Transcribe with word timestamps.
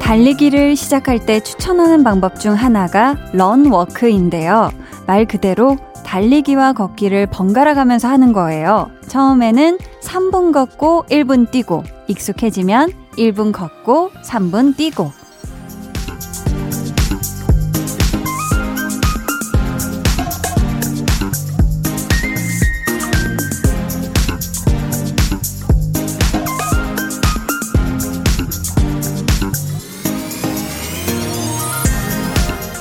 달리기를 0.00 0.76
시작할 0.76 1.26
때 1.26 1.40
추천하는 1.40 2.04
방법 2.04 2.38
중 2.38 2.54
하나가 2.54 3.16
런워크인데요. 3.32 4.70
말 5.06 5.26
그대로 5.26 5.76
달리기와 6.04 6.72
걷기를 6.72 7.26
번갈아 7.26 7.74
가면서 7.74 8.06
하는 8.06 8.32
거예요. 8.32 8.90
처음에는 9.08 9.78
3분 10.02 10.52
걷고 10.52 11.06
1분 11.10 11.50
뛰고, 11.50 11.82
익숙해지면 12.06 12.92
1분 13.16 13.52
걷고 13.52 14.10
3분 14.22 14.76
뛰고, 14.76 15.12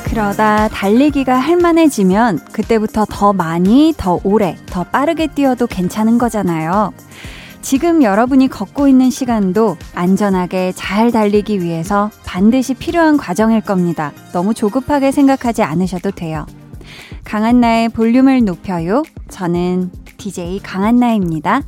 그러다 0.05 0.67
달리기가 0.67 1.35
할만해지면 1.35 2.45
그때부터 2.51 3.05
더 3.09 3.33
많이, 3.33 3.95
더 3.97 4.19
오래, 4.23 4.55
더 4.67 4.83
빠르게 4.83 5.25
뛰어도 5.25 5.65
괜찮은 5.65 6.19
거잖아요. 6.19 6.93
지금 7.63 8.03
여러분이 8.03 8.49
걷고 8.49 8.89
있는 8.89 9.09
시간도 9.09 9.77
안전하게 9.95 10.73
잘 10.73 11.11
달리기 11.13 11.61
위해서 11.61 12.11
반드시 12.25 12.73
필요한 12.73 13.15
과정일 13.15 13.61
겁니다. 13.61 14.11
너무 14.33 14.53
조급하게 14.53 15.11
생각하지 15.11 15.63
않으셔도 15.63 16.11
돼요. 16.11 16.45
강한나의 17.23 17.89
볼륨을 17.89 18.43
높여요. 18.43 19.03
저는 19.29 19.91
DJ 20.17 20.59
강한나입니다. 20.59 21.61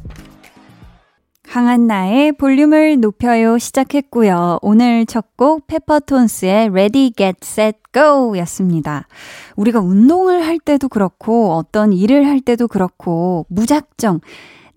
강한나의 1.48 2.34
볼륨을 2.34 3.00
높여요 3.00 3.58
시작했고요. 3.58 4.60
오늘 4.62 5.06
첫 5.06 5.26
곡 5.38 5.68
페퍼톤스의 5.68 6.68
Ready 6.70 7.12
Get 7.16 7.40
Set 7.44 7.78
Go 7.94 8.38
였습니다. 8.40 9.08
우리가 9.56 9.80
운동을 9.80 10.46
할 10.46 10.60
때도 10.60 10.88
그렇고 10.90 11.54
어떤 11.54 11.92
일을 11.94 12.26
할 12.28 12.40
때도 12.42 12.68
그렇고 12.68 13.46
무작정 13.50 14.22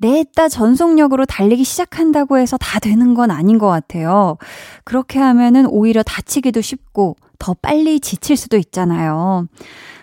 냈다 0.01 0.49
전속력으로 0.49 1.27
달리기 1.27 1.65
시작한다고 1.65 2.39
해서 2.39 2.57
다 2.57 2.79
되는 2.79 3.15
건 3.15 3.31
아닌 3.31 3.59
것 3.59 3.67
같아요. 3.69 4.37
그렇게 4.85 5.19
하면은 5.19 5.67
오히려 5.67 6.03
다치기도 6.03 6.61
쉽고 6.61 7.17
더 7.39 7.55
빨리 7.55 8.01
지칠 8.01 8.37
수도 8.37 8.57
있잖아요. 8.57 9.47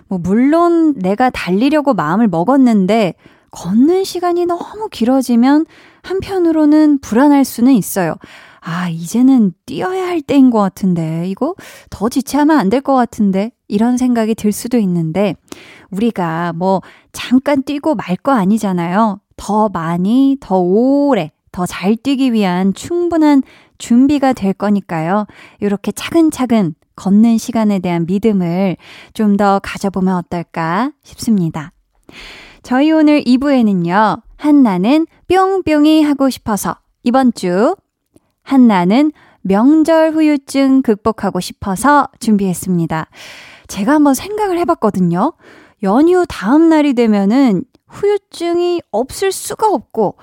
뭐, 0.08 0.20
물론 0.20 0.94
내가 0.96 1.30
달리려고 1.30 1.94
마음을 1.94 2.28
먹었는데 2.28 3.14
걷는 3.52 4.04
시간이 4.04 4.46
너무 4.46 4.90
길어지면 4.92 5.66
한편으로는 6.04 7.00
불안할 7.00 7.46
수는 7.46 7.74
있어요. 7.74 8.16
아, 8.62 8.90
이제는 8.90 9.54
뛰어야 9.66 10.08
할 10.08 10.22
때인 10.22 10.50
것 10.50 10.59
같은데, 10.59 11.26
이거 11.28 11.54
더 11.90 12.09
지체하면 12.09 12.58
안 12.58 12.70
될 12.70 12.82
것 12.82 12.96
같은데, 12.96 13.52
이런 13.68 13.98
생각이 13.98 14.36
들 14.36 14.52
수도 14.52 14.78
있는데, 14.80 15.36
우리가 15.92 16.54
뭐, 16.54 16.82
잠깐 17.14 17.64
뛰고 17.64 17.96
말 17.96 18.18
거 18.18 18.32
아니잖아요. 18.32 19.20
더 19.38 19.69
많이, 19.69 20.38
더 20.39 20.59
오래, 20.59 21.31
더 21.52 21.66
잘 21.66 21.95
뛰기 21.95 22.33
위한 22.33 22.73
충분한 22.73 23.44
준비가 23.78 24.33
될 24.33 24.53
거니까요. 24.53 25.25
이렇게 25.59 25.91
차근차근 25.91 26.75
걷는 26.95 27.38
시간에 27.38 27.80
대한 27.80 28.06
믿음을 28.06 28.78
좀 29.13 29.38
더 29.38 29.59
가져보면 29.59 30.16
어떨까 30.16 30.91
싶습니다. 31.03 31.72
저희 32.63 32.91
오늘 32.91 33.22
2부에는요, 33.24 34.22
한나는 34.38 35.06
뿅뿅이 35.28 36.03
하고 36.03 36.29
싶어서 36.29 36.75
이번 37.03 37.34
주 37.34 37.75
한나는 38.44 39.12
명절 39.41 40.12
후유증 40.12 40.81
극복하고 40.81 41.40
싶어서 41.40 42.07
준비했습니다. 42.19 43.07
제가 43.68 43.94
한번 43.94 44.13
생각을 44.13 44.57
해봤거든요. 44.59 45.34
연휴 45.84 46.25
다음 46.28 46.69
날이 46.69 46.94
되면은 46.94 47.63
후유증이 47.88 48.81
없을 48.91 49.31
수가 49.31 49.68
없고, 49.68 50.18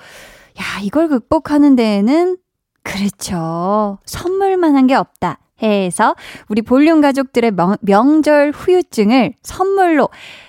야, 0.60 0.80
이걸 0.82 1.08
극복하는 1.08 1.76
데에는, 1.76 2.36
그렇죠. 2.82 3.98
선물만 4.04 4.76
한 4.76 4.86
게 4.86 4.94
없다. 4.94 5.38
해서 5.62 6.16
우리 6.48 6.60
볼륨 6.60 7.00
가족들의 7.00 7.52
명, 7.52 7.76
명절 7.82 8.50
후유증을 8.50 9.34
선물로 9.42 10.08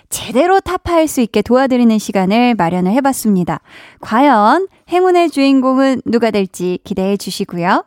제대로 0.10 0.60
타파할 0.60 1.08
수 1.08 1.22
있게 1.22 1.44
도와드리는 1.44 1.96
시간을 2.00 2.56
마련을 2.56 2.92
해봤습니다. 2.94 3.62
과연 4.02 4.68
행운의 4.90 5.30
주인공은 5.30 6.02
누가 6.06 6.32
될지 6.32 6.80
기대해 6.84 7.16
주시고요. 7.16 7.86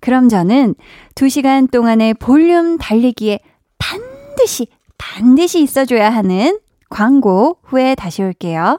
그럼 0.00 0.28
저는 0.28 0.74
2시간 1.14 1.70
동안의 1.70 2.14
볼륨 2.14 2.76
달리기에 2.76 3.38
반드시, 3.78 4.66
반드시 4.98 5.62
있어줘야 5.62 6.10
하는 6.10 6.58
광고 6.92 7.58
후에 7.64 7.94
다시 7.94 8.22
올게요. 8.22 8.78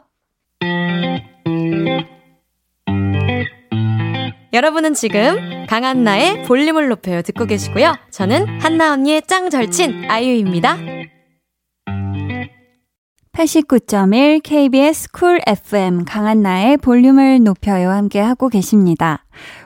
여러분은 4.54 4.94
지금 4.94 5.66
강한나의 5.68 6.44
볼륨을 6.44 6.90
높여요 6.90 7.24
듣고 7.24 7.46
계시고요. 7.46 7.96
저는 8.12 8.62
한나 8.62 8.94
언니의 8.94 9.24
짱 9.24 9.50
절친 9.50 10.12
아이유입니다. 10.12 10.78
89.1 13.32 14.44
KBS 14.44 15.12
쿨 15.12 15.42
FM 15.48 16.06
강한나의 16.06 16.78
볼륨을 16.78 17.44
높여요 17.44 17.90
함께 17.90 18.20
하고 18.20 18.48
계십니다. 18.48 19.26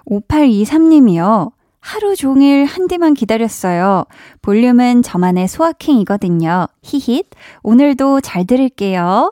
5823님이요. 0.09 1.56
하루 1.88 2.18
종일 2.18 2.66
한디만 2.66 3.14
기다렸어요. 3.14 4.03
볼륨은 4.42 5.03
저만의 5.03 5.48
소확행이거든요. 5.48 6.68
히힛. 6.84 7.28
오늘도 7.64 8.20
잘 8.20 8.46
들을게요. 8.46 9.31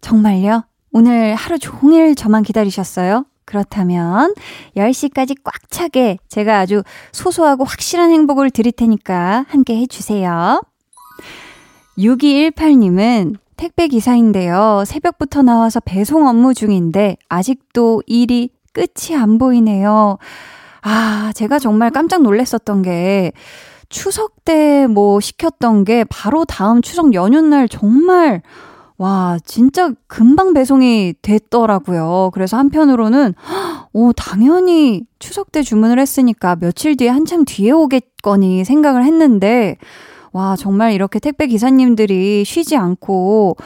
정말요? 0.00 0.64
오늘 0.92 1.34
하루 1.34 1.58
종일 1.58 2.14
저만 2.14 2.44
기다리셨어요? 2.44 3.26
그렇다면 3.44 4.34
10시까지 4.74 5.36
꽉 5.44 5.70
차게 5.70 6.16
제가 6.28 6.60
아주 6.60 6.82
소소하고 7.12 7.64
확실한 7.64 8.10
행복을 8.10 8.50
드릴 8.50 8.72
테니까 8.72 9.44
함께 9.48 9.76
해주세요. 9.76 10.62
6218님은 11.98 13.36
택배 13.58 13.88
기사인데요. 13.88 14.84
새벽부터 14.86 15.42
나와서 15.42 15.78
배송 15.80 16.26
업무 16.26 16.54
중인데 16.54 17.18
아직도 17.28 18.02
일이 18.06 18.48
끝이 18.72 19.14
안 19.14 19.36
보이네요. 19.36 20.16
아, 20.82 21.32
제가 21.34 21.58
정말 21.58 21.90
깜짝 21.90 22.22
놀랐었던 22.22 22.82
게 22.82 23.32
추석 23.88 24.44
때 24.44 24.86
뭐 24.86 25.20
시켰던 25.20 25.84
게 25.84 26.04
바로 26.04 26.44
다음 26.44 26.82
추석 26.82 27.14
연휴날 27.14 27.68
정말 27.68 28.42
와, 28.98 29.38
진짜 29.44 29.90
금방 30.06 30.52
배송이 30.52 31.14
됐더라고요. 31.22 32.30
그래서 32.34 32.56
한편으로는, 32.56 33.34
오, 33.92 34.12
당연히 34.12 35.02
추석 35.18 35.50
때 35.50 35.62
주문을 35.62 35.98
했으니까 35.98 36.54
며칠 36.56 36.96
뒤에 36.96 37.08
한참 37.08 37.44
뒤에 37.44 37.72
오겠거니 37.72 38.64
생각을 38.64 39.04
했는데, 39.04 39.76
와, 40.32 40.56
정말 40.56 40.92
이렇게 40.92 41.18
택배 41.18 41.46
기사님들이 41.46 42.44
쉬지 42.44 42.76
않고 42.76 43.56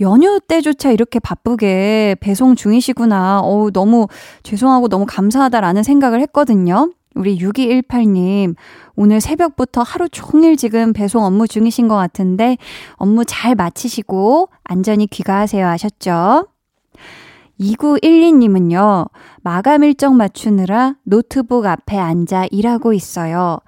연휴 0.00 0.40
때조차 0.40 0.90
이렇게 0.90 1.20
바쁘게 1.20 2.16
배송 2.20 2.56
중이시구나. 2.56 3.40
어우, 3.40 3.70
너무 3.70 4.08
죄송하고 4.42 4.88
너무 4.88 5.06
감사하다라는 5.06 5.84
생각을 5.84 6.20
했거든요. 6.22 6.90
우리 7.14 7.38
6218님, 7.38 8.56
오늘 8.94 9.20
새벽부터 9.20 9.82
하루 9.82 10.08
종일 10.08 10.56
지금 10.56 10.92
배송 10.92 11.24
업무 11.24 11.48
중이신 11.48 11.88
것 11.88 11.94
같은데, 11.94 12.58
업무 12.96 13.24
잘 13.24 13.54
마치시고, 13.54 14.50
안전히 14.64 15.06
귀가하세요 15.06 15.66
하셨죠? 15.66 16.48
2912님은요, 17.58 19.08
마감 19.42 19.84
일정 19.84 20.18
맞추느라 20.18 20.96
노트북 21.04 21.64
앞에 21.64 21.96
앉아 21.96 22.48
일하고 22.50 22.92
있어요. 22.92 23.60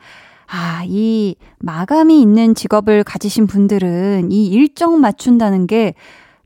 아, 0.50 0.82
이 0.86 1.36
마감이 1.58 2.20
있는 2.20 2.54
직업을 2.54 3.04
가지신 3.04 3.46
분들은 3.46 4.32
이 4.32 4.46
일정 4.46 5.00
맞춘다는 5.00 5.66
게 5.66 5.94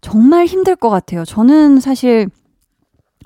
정말 0.01 0.47
힘들 0.47 0.75
것 0.75 0.91
같아요. 0.91 1.25
저는 1.25 1.79
사실 1.79 2.29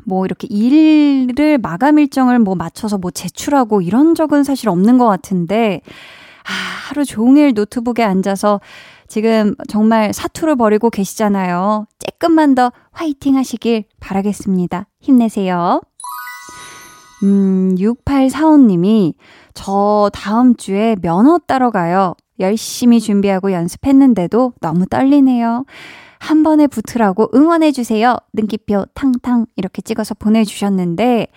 뭐 0.05 0.25
이렇게 0.27 0.47
일을 0.51 1.59
마감 1.59 1.99
일정을 1.99 2.39
뭐 2.39 2.55
맞춰서 2.55 2.99
뭐 2.99 3.11
제출하고 3.11 3.81
이런 3.81 4.15
적은 4.15 4.45
사실 4.45 4.69
없는 4.69 4.99
것 4.99 5.07
같은데 5.07 5.81
아, 6.45 6.53
하루 6.89 7.05
종일 7.05 7.55
노트북에 7.55 8.05
앉아서 8.05 8.61
지금 9.09 9.55
정말 9.69 10.13
사투를 10.13 10.57
벌이고 10.57 10.91
계시잖아요. 10.91 11.87
조금만 11.99 12.55
더 12.55 12.71
화이팅 12.93 13.37
하시길 13.37 13.85
바라겠습니다. 14.01 14.87
힘내세요. 15.01 15.81
음, 17.23 17.75
6845님이 17.77 19.15
저 19.57 20.11
다음 20.13 20.55
주에 20.55 20.95
면허 21.01 21.39
따러 21.39 21.71
가요. 21.71 22.15
열심히 22.39 23.01
준비하고 23.01 23.53
연습했는데도 23.53 24.53
너무 24.61 24.87
떨리네요. 24.87 25.65
한 26.19 26.43
번에 26.43 26.67
붙으라고 26.67 27.31
응원해주세요. 27.35 28.17
능기표 28.35 28.85
탕탕 28.95 29.47
이렇게 29.57 29.81
찍어서 29.83 30.15
보내주셨는데, 30.15 31.29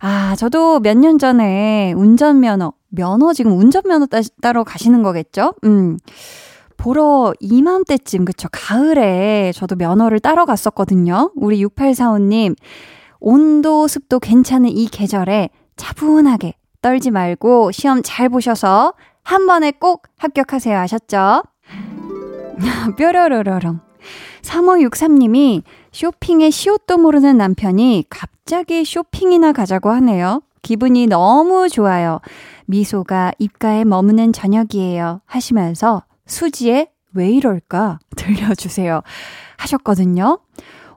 아, 0.00 0.36
저도 0.36 0.80
몇 0.80 0.94
년 0.98 1.18
전에 1.18 1.94
운전면허, 1.96 2.72
면허 2.90 3.32
지금 3.32 3.58
운전면허 3.58 4.06
따, 4.06 4.20
따러 4.42 4.62
가시는 4.62 5.02
거겠죠? 5.02 5.54
음. 5.64 5.96
보러 6.76 7.32
이맘때쯤, 7.40 8.26
그쵸. 8.26 8.48
가을에 8.52 9.50
저도 9.54 9.76
면허를 9.76 10.20
따러 10.20 10.44
갔었거든요. 10.44 11.32
우리 11.34 11.64
6845님, 11.64 12.54
온도, 13.18 13.88
습도 13.88 14.20
괜찮은 14.20 14.68
이 14.68 14.86
계절에 14.88 15.48
차분하게 15.76 16.52
떨지 16.86 17.10
말고 17.10 17.72
시험 17.72 18.00
잘 18.04 18.28
보셔서 18.28 18.94
한 19.24 19.48
번에 19.48 19.72
꼭 19.72 20.04
합격하세요. 20.18 20.78
아셨죠? 20.78 21.42
뾰로로로롱. 22.96 23.80
3563님이 24.42 25.64
쇼핑에 25.90 26.50
시옷도 26.50 26.98
모르는 26.98 27.38
남편이 27.38 28.04
갑자기 28.08 28.84
쇼핑이나 28.84 29.52
가자고 29.52 29.90
하네요. 29.90 30.42
기분이 30.62 31.08
너무 31.08 31.68
좋아요. 31.68 32.20
미소가 32.66 33.32
입가에 33.40 33.82
머무는 33.82 34.32
저녁이에요. 34.32 35.22
하시면서 35.26 36.04
수지의 36.26 36.86
왜 37.14 37.30
이럴까 37.30 37.98
들려주세요. 38.14 39.02
하셨거든요. 39.56 40.38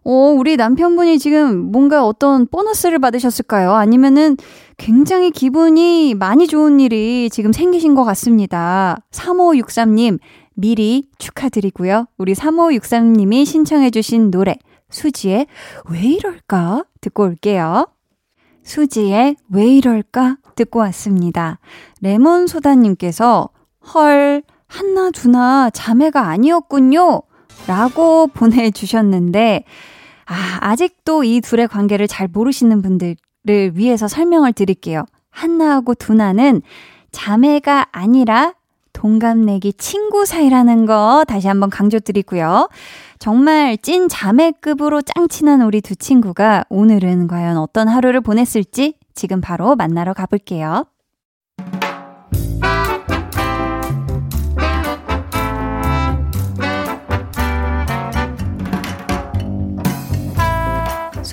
어, 0.03 0.11
우리 0.11 0.55
남편분이 0.55 1.19
지금 1.19 1.71
뭔가 1.71 2.05
어떤 2.05 2.45
보너스를 2.47 2.99
받으셨을까요? 2.99 3.73
아니면은 3.73 4.37
굉장히 4.79 5.29
기분이 5.29 6.15
많이 6.15 6.47
좋은 6.47 6.79
일이 6.79 7.29
지금 7.29 7.51
생기신 7.51 7.95
것 7.95 8.05
같습니다. 8.05 8.97
3563님, 9.11 10.19
미리 10.55 11.09
축하드리고요. 11.19 12.07
우리 12.17 12.33
3563님이 12.33 13.45
신청해주신 13.45 14.31
노래, 14.31 14.55
수지의 14.89 15.47
왜 15.89 15.99
이럴까? 15.99 16.85
듣고 17.01 17.23
올게요. 17.23 17.87
수지의 18.63 19.35
왜 19.49 19.67
이럴까? 19.67 20.37
듣고 20.55 20.79
왔습니다. 20.79 21.59
레몬소다님께서, 22.01 23.49
헐, 23.93 24.43
한나, 24.67 25.11
두나, 25.11 25.69
자매가 25.71 26.21
아니었군요. 26.21 27.21
라고 27.67 28.27
보내주셨는데, 28.27 29.65
아, 30.25 30.57
아직도 30.61 31.25
이 31.25 31.41
둘의 31.41 31.67
관계를 31.67 32.07
잘 32.07 32.29
모르시는 32.31 32.81
분들을 32.81 33.15
위해서 33.51 34.07
설명을 34.07 34.53
드릴게요. 34.53 35.05
한나하고 35.31 35.95
두나는 35.95 36.61
자매가 37.11 37.87
아니라 37.91 38.53
동갑내기 38.93 39.73
친구 39.73 40.25
사이라는 40.25 40.85
거 40.85 41.23
다시 41.27 41.47
한번 41.47 41.69
강조드리고요. 41.69 42.69
정말 43.17 43.77
찐 43.77 44.09
자매급으로 44.09 45.01
짱 45.01 45.27
친한 45.27 45.61
우리 45.61 45.81
두 45.81 45.95
친구가 45.95 46.65
오늘은 46.69 47.27
과연 47.27 47.57
어떤 47.57 47.87
하루를 47.87 48.21
보냈을지 48.21 48.95
지금 49.13 49.41
바로 49.41 49.75
만나러 49.75 50.13
가볼게요. 50.13 50.85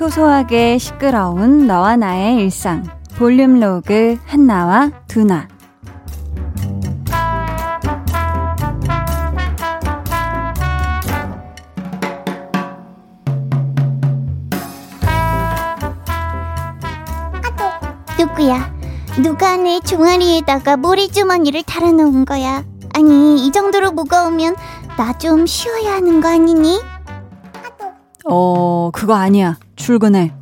소소하게 0.01 0.77
시끄러운 0.77 1.67
너와 1.67 1.97
나의 1.97 2.37
일상. 2.37 2.85
볼륨 3.17 3.59
로그 3.59 4.19
한나와 4.27 4.91
두나. 5.09 5.49
누구야? 18.19 18.71
누가 19.23 19.57
내 19.57 19.81
종아리에다가 19.81 20.77
모래주머니를 20.77 21.63
달아놓은 21.63 22.27
거야? 22.27 22.63
아니, 22.95 23.47
이 23.47 23.51
정도로 23.51 23.93
무거우면 23.93 24.57
나 24.99 25.15
좀 25.19 25.47
쉬어야 25.47 25.95
하는 25.95 26.21
거 26.21 26.29
아니니? 26.29 26.81
어, 28.29 28.91
그거 28.93 29.15
아니야. 29.15 29.57
출근해. 29.77 30.33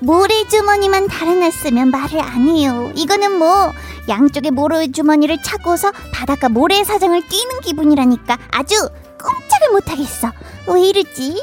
모래 0.00 0.46
주머니만 0.48 1.06
달아놨으면 1.08 1.90
말을 1.90 2.20
안 2.20 2.46
해요. 2.46 2.92
이거는 2.94 3.38
뭐 3.38 3.72
양쪽에 4.08 4.50
모래 4.50 4.86
주머니를 4.90 5.38
차고서 5.42 5.92
바닷가 6.12 6.50
모래 6.50 6.84
사장을 6.84 7.20
뛰는 7.26 7.60
기분이라니까 7.62 8.36
아주 8.52 8.74
꼼짝을 8.76 9.72
못하겠어. 9.72 10.30
왜 10.68 10.88
이러지? 10.88 11.42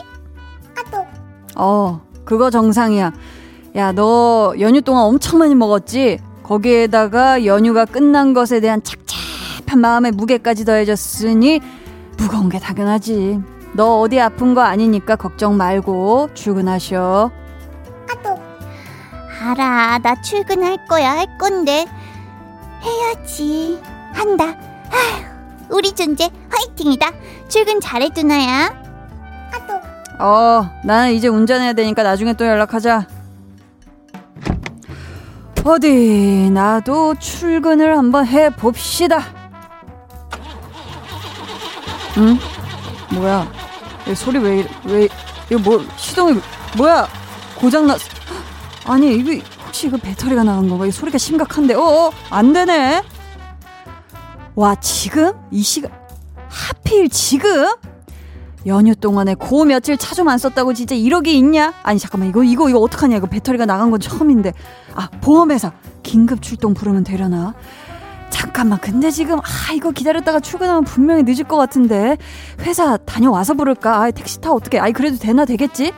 어, 1.55 2.01
그거 2.23 2.51
정상이야. 2.51 3.11
야, 3.77 3.91
너 3.93 4.53
연휴 4.59 4.81
동안 4.81 5.05
엄청 5.05 5.39
많이 5.39 5.55
먹었지? 5.55 6.19
거기에다가 6.43 7.45
연휴가 7.45 7.85
끝난 7.85 8.33
것에 8.33 8.59
대한 8.59 8.83
착잡한 8.83 9.79
마음의 9.79 10.11
무게까지 10.11 10.65
더해졌으니 10.65 11.61
무거운 12.17 12.49
게 12.49 12.59
당연하지. 12.59 13.39
너 13.73 14.01
어디 14.01 14.19
아픈 14.19 14.53
거 14.53 14.61
아니니까 14.61 15.15
걱정 15.15 15.57
말고 15.57 16.29
출근하셔. 16.33 17.31
알아, 19.43 19.97
나 19.97 20.21
출근할 20.21 20.85
거야, 20.87 21.13
할 21.13 21.25
건데. 21.39 21.87
해야지. 22.83 23.81
한다. 24.13 24.45
아휴, 24.91 25.75
우리 25.77 25.91
존재 25.93 26.29
화이팅이다. 26.49 27.09
출근 27.47 27.79
잘해, 27.79 28.09
두나야. 28.09 28.71
어, 30.19 30.69
나는 30.83 31.13
이제 31.13 31.27
운전해야 31.27 31.73
되니까 31.73 32.03
나중에 32.03 32.33
또 32.33 32.45
연락하자. 32.45 33.07
어디, 35.63 36.51
나도 36.53 37.15
출근을 37.15 37.97
한번 37.97 38.27
해봅시다. 38.27 39.21
응? 42.17 42.37
뭐야? 43.13 43.47
이 44.07 44.15
소리 44.15 44.39
왜, 44.39 44.67
왜, 44.85 45.07
이거 45.49 45.59
뭐, 45.59 45.85
시동이, 45.97 46.39
뭐야? 46.77 47.07
고장났, 47.59 47.99
아니, 48.85 49.15
이거, 49.15 49.45
혹시 49.65 49.87
이거 49.87 49.97
배터리가 49.97 50.43
나간 50.43 50.67
건가? 50.69 50.85
이 50.85 50.91
소리가 50.91 51.17
심각한데, 51.17 51.73
어어, 51.75 52.11
안 52.29 52.53
되네? 52.53 53.03
와, 54.55 54.75
지금? 54.75 55.33
이 55.51 55.61
시간, 55.61 55.91
하필 56.49 57.09
지금? 57.09 57.67
연휴 58.67 58.93
동안에 58.95 59.33
고 59.35 59.65
며칠 59.65 59.97
차 59.97 60.13
좀 60.13 60.27
안 60.29 60.37
썼다고 60.37 60.73
진짜 60.73 60.93
이러기 60.93 61.35
있냐? 61.37 61.73
아니, 61.83 61.99
잠깐만, 61.99 62.29
이거, 62.29 62.43
이거, 62.43 62.69
이거 62.69 62.79
어떡하냐? 62.79 63.17
이거 63.17 63.27
배터리가 63.27 63.65
나간 63.65 63.91
건 63.91 63.99
처음인데. 63.99 64.53
아, 64.95 65.09
보험회사. 65.21 65.71
긴급 66.03 66.41
출동 66.41 66.73
부르면 66.73 67.03
되려나? 67.03 67.53
잠깐만, 68.31 68.79
근데 68.79 69.11
지금, 69.11 69.37
아, 69.39 69.73
이거 69.75 69.91
기다렸다가 69.91 70.39
출근하면 70.39 70.83
분명히 70.83 71.21
늦을 71.23 71.43
것 71.43 71.57
같은데. 71.57 72.17
회사 72.61 72.97
다녀와서 72.97 73.53
부를까? 73.53 74.01
아, 74.01 74.11
택시 74.11 74.41
타 74.41 74.51
어떻게? 74.51 74.79
아이, 74.79 74.91
그래도 74.91 75.17
되나 75.17 75.45
되겠지? 75.45 75.93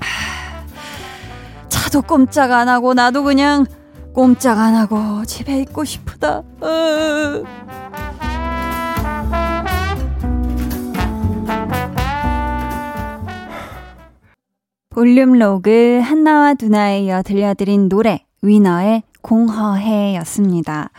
하, 0.00 1.68
차도 1.68 2.02
꼼짝 2.02 2.50
안 2.50 2.68
하고, 2.68 2.94
나도 2.94 3.22
그냥 3.22 3.66
꼼짝 4.12 4.58
안 4.58 4.74
하고 4.74 5.24
집에 5.24 5.60
있고 5.60 5.84
싶다. 5.84 6.42
으. 6.62 7.44
볼륨 14.90 15.32
로그 15.32 16.00
한나와 16.00 16.54
두나에 16.54 17.00
이어 17.00 17.22
들려드린 17.22 17.88
노래 17.88 18.24
위너의 18.42 19.02
공허해였습니다. 19.22 20.90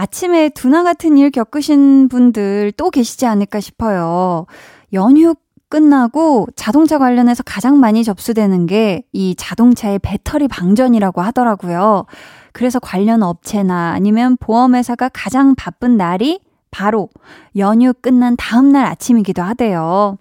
아침에 0.00 0.48
두나 0.48 0.82
같은 0.82 1.18
일 1.18 1.30
겪으신 1.30 2.08
분들 2.08 2.72
또 2.78 2.90
계시지 2.90 3.26
않을까 3.26 3.60
싶어요. 3.60 4.46
연휴 4.94 5.34
끝나고 5.68 6.48
자동차 6.56 6.96
관련해서 6.98 7.42
가장 7.44 7.78
많이 7.80 8.02
접수되는 8.02 8.66
게 8.66 9.02
이 9.12 9.34
자동차의 9.36 9.98
배터리 9.98 10.48
방전이라고 10.48 11.20
하더라고요. 11.20 12.06
그래서 12.52 12.78
관련 12.78 13.22
업체나 13.22 13.92
아니면 13.94 14.38
보험회사가 14.38 15.10
가장 15.12 15.54
바쁜 15.54 15.98
날이 15.98 16.40
바로 16.70 17.10
연휴 17.56 17.92
끝난 17.92 18.36
다음날 18.36 18.86
아침이기도 18.86 19.42
하대요. 19.42 20.16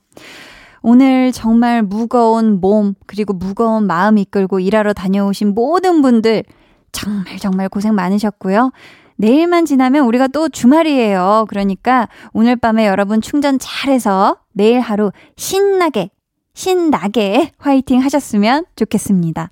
오늘 0.81 1.31
정말 1.31 1.83
무거운 1.83 2.59
몸, 2.59 2.95
그리고 3.05 3.31
무거운 3.33 3.88
마음 3.88 4.17
이끌고 4.17 4.59
일하러 4.59 4.91
다녀오신 4.91 5.53
모든 5.53 6.01
분들, 6.01 6.43
정말 6.91 7.38
정말 7.38 7.69
고생 7.69 7.95
많으셨고요. 7.95 8.71
내일만 9.19 9.65
지나면 9.65 10.05
우리가 10.05 10.27
또 10.27 10.47
주말이에요. 10.47 11.45
그러니까 11.49 12.07
오늘 12.31 12.55
밤에 12.55 12.88
여러분 12.88 13.19
충전 13.19 13.59
잘해서 13.59 14.38
내일 14.53 14.79
하루 14.79 15.11
신나게, 15.35 16.09
신나게 16.53 17.51
화이팅 17.57 17.99
하셨으면 17.99 18.63
좋겠습니다. 18.77 19.51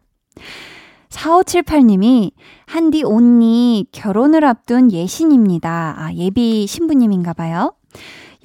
4578님이 1.09 2.31
한디 2.65 3.03
언니 3.03 3.85
결혼을 3.91 4.45
앞둔 4.45 4.89
예신입니다. 4.89 5.95
아, 5.97 6.13
예비 6.13 6.65
신부님인가 6.65 7.33
봐요. 7.33 7.73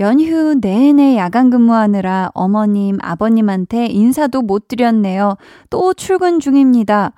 연휴 0.00 0.54
내내 0.54 1.16
야간 1.16 1.50
근무하느라 1.50 2.30
어머님, 2.34 2.98
아버님한테 3.00 3.86
인사도 3.86 4.42
못 4.42 4.66
드렸네요. 4.66 5.36
또 5.70 5.94
출근 5.94 6.40
중입니다. 6.40 7.12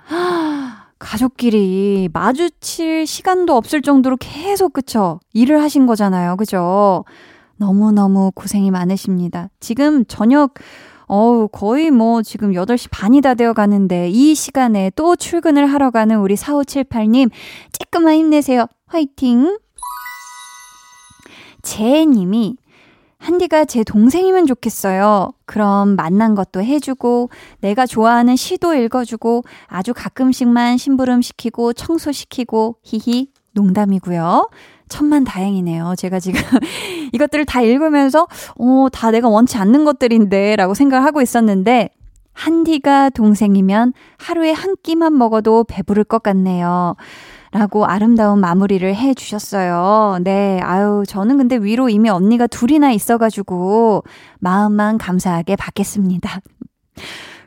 가족끼리 0.98 2.08
마주칠 2.12 3.06
시간도 3.06 3.54
없을 3.56 3.82
정도로 3.82 4.16
계속, 4.18 4.72
그쵸? 4.72 5.20
일을 5.32 5.62
하신 5.62 5.86
거잖아요. 5.86 6.36
그죠? 6.36 7.04
너무너무 7.56 8.30
고생이 8.34 8.70
많으십니다. 8.70 9.48
지금 9.60 10.04
저녁, 10.06 10.54
어우, 11.06 11.48
거의 11.48 11.90
뭐 11.90 12.22
지금 12.22 12.52
8시 12.52 12.88
반이 12.90 13.20
다 13.20 13.34
되어 13.34 13.52
가는데 13.52 14.08
이 14.08 14.34
시간에 14.34 14.90
또 14.96 15.16
출근을 15.16 15.66
하러 15.66 15.90
가는 15.90 16.18
우리 16.18 16.34
4578님, 16.34 17.30
쬐끔만 17.72 18.14
힘내세요. 18.16 18.66
화이팅! 18.86 19.58
재님이 21.62 22.56
한디가 23.24 23.64
제 23.64 23.84
동생이면 23.84 24.46
좋겠어요. 24.46 25.32
그럼 25.46 25.96
만난 25.96 26.34
것도 26.34 26.62
해주고, 26.62 27.30
내가 27.60 27.86
좋아하는 27.86 28.36
시도 28.36 28.74
읽어주고, 28.74 29.44
아주 29.66 29.94
가끔씩만 29.94 30.76
심부름 30.76 31.22
시키고, 31.22 31.72
청소시키고, 31.72 32.76
히히, 32.82 33.30
농담이고요. 33.52 34.50
천만 34.90 35.24
다행이네요. 35.24 35.94
제가 35.96 36.20
지금 36.20 36.38
이것들을 37.14 37.46
다 37.46 37.62
읽으면서, 37.62 38.28
어, 38.58 38.88
다 38.92 39.10
내가 39.10 39.30
원치 39.30 39.56
않는 39.56 39.86
것들인데, 39.86 40.56
라고 40.56 40.74
생각을 40.74 41.06
하고 41.06 41.22
있었는데, 41.22 41.88
한디가 42.34 43.08
동생이면 43.10 43.94
하루에 44.18 44.52
한 44.52 44.76
끼만 44.82 45.16
먹어도 45.16 45.64
배부를 45.64 46.04
것 46.04 46.22
같네요. 46.22 46.96
라고 47.54 47.86
아름다운 47.86 48.40
마무리를 48.40 48.96
해 48.96 49.14
주셨어요. 49.14 50.18
네, 50.24 50.58
아유, 50.60 51.04
저는 51.06 51.38
근데 51.38 51.56
위로 51.56 51.88
이미 51.88 52.10
언니가 52.10 52.48
둘이나 52.48 52.90
있어가지고 52.90 54.02
마음만 54.40 54.98
감사하게 54.98 55.54
받겠습니다. 55.54 56.40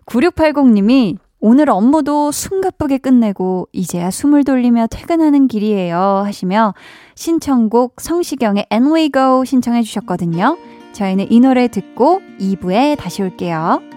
9680님이 0.06 1.18
오늘 1.42 1.70
업무도 1.70 2.32
숨가쁘게 2.32 3.00
끝내고 3.00 3.68
이제야 3.74 4.10
숨을 4.10 4.46
돌리며 4.46 4.88
퇴근하는 4.88 5.50
길이에요 5.50 6.24
하시며 6.26 6.74
신청곡 7.16 8.00
성시경의 8.00 8.68
And 8.72 8.90
We 8.90 9.12
Go 9.12 9.44
신청해 9.44 9.84
주셨거든요. 9.84 10.58
저희는 10.94 11.34
이 11.34 11.42
노래 11.42 11.68
듣고 11.68 12.22
2부에 12.40 12.98
다시 12.98 13.24
올게요. 13.24 13.97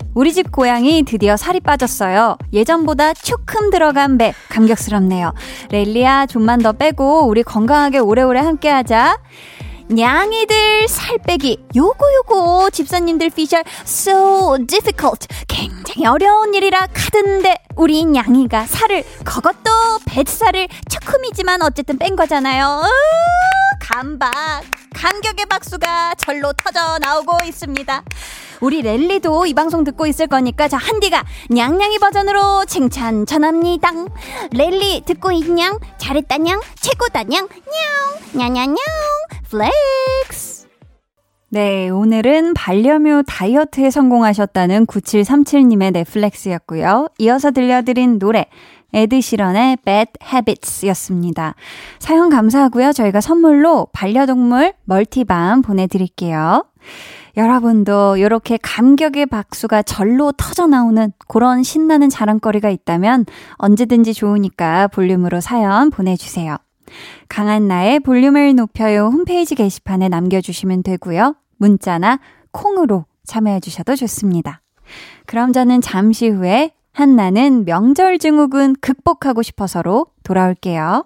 우리 0.13 0.33
집 0.33 0.51
고양이 0.51 1.03
드디어 1.03 1.37
살이 1.37 1.59
빠졌어요. 1.61 2.37
예전보다 2.51 3.13
조금 3.13 3.69
들어간 3.69 4.17
배 4.17 4.33
감격스럽네요. 4.49 5.33
렐리야 5.69 6.25
좀만 6.25 6.59
더 6.61 6.73
빼고 6.73 7.27
우리 7.27 7.43
건강하게 7.43 7.99
오래오래 7.99 8.39
함께하자. 8.41 9.17
냥이들 9.89 10.87
살 10.87 11.17
빼기 11.17 11.65
요거 11.75 12.13
요거 12.15 12.69
집사님들 12.71 13.29
피셜 13.31 13.63
so 13.83 14.57
difficult 14.65 15.27
굉장히 15.49 16.05
어려운 16.05 16.53
일이라 16.53 16.87
카든데 16.93 17.57
우리 17.75 18.05
냥이가 18.05 18.67
살을 18.67 19.03
그것도 19.25 19.99
뱃살을 20.05 20.69
조금이지만 20.89 21.61
어쨌든 21.61 21.97
뺀 21.97 22.15
거잖아요. 22.15 22.83
으, 22.85 22.89
감박 23.81 24.63
감격의 24.93 25.45
박수가 25.47 26.15
절로 26.15 26.53
터져 26.53 26.97
나오고 26.99 27.43
있습니다. 27.45 28.03
우리 28.61 28.83
랠리도 28.83 29.47
이 29.47 29.53
방송 29.55 29.83
듣고 29.83 30.05
있을 30.05 30.27
거니까 30.27 30.67
저 30.67 30.77
한디가 30.77 31.23
냥냥이 31.49 31.97
버전으로 31.97 32.65
칭찬 32.65 33.25
전합니다. 33.25 33.91
랠리 34.53 35.01
듣고 35.05 35.31
있냥? 35.31 35.79
잘했다냥? 35.97 36.61
최고다냥? 36.75 37.47
냥! 37.49 37.49
냐냐냥! 38.33 38.77
Flex! 39.49 40.67
네, 41.49 41.89
오늘은 41.89 42.53
반려묘 42.53 43.23
다이어트에 43.27 43.89
성공하셨다는 43.89 44.85
9737님의 44.85 45.91
네 45.91 46.06
flex였고요. 46.06 47.09
이어서 47.17 47.51
들려드린 47.51 48.19
노래 48.19 48.45
에드시런의 48.93 49.77
Bad 49.83 50.11
Habits 50.23 50.85
였습니다. 50.87 51.55
사연 51.99 52.29
감사하고요. 52.29 52.93
저희가 52.93 53.21
선물로 53.21 53.87
반려동물 53.91 54.73
multi 54.85 55.27
balm 55.27 55.61
보내드릴게요. 55.61 56.65
여러분도 57.37 58.17
이렇게 58.17 58.57
감격의 58.57 59.27
박수가 59.27 59.83
절로 59.83 60.31
터져 60.31 60.67
나오는 60.67 61.11
그런 61.27 61.63
신나는 61.63 62.09
자랑거리가 62.09 62.69
있다면 62.69 63.25
언제든지 63.55 64.13
좋으니까 64.13 64.87
볼륨으로 64.87 65.41
사연 65.41 65.89
보내주세요. 65.89 66.57
강한 67.29 67.67
나의 67.67 67.99
볼륨을 68.01 68.55
높여요 68.55 69.07
홈페이지 69.07 69.55
게시판에 69.55 70.09
남겨주시면 70.09 70.83
되고요. 70.83 71.35
문자나 71.57 72.19
콩으로 72.51 73.05
참여해주셔도 73.25 73.95
좋습니다. 73.95 74.61
그럼 75.25 75.53
저는 75.53 75.79
잠시 75.81 76.27
후에 76.27 76.71
한나는 76.91 77.63
명절 77.65 78.19
증후군 78.19 78.75
극복하고 78.81 79.41
싶어서로 79.41 80.07
돌아올게요. 80.23 81.05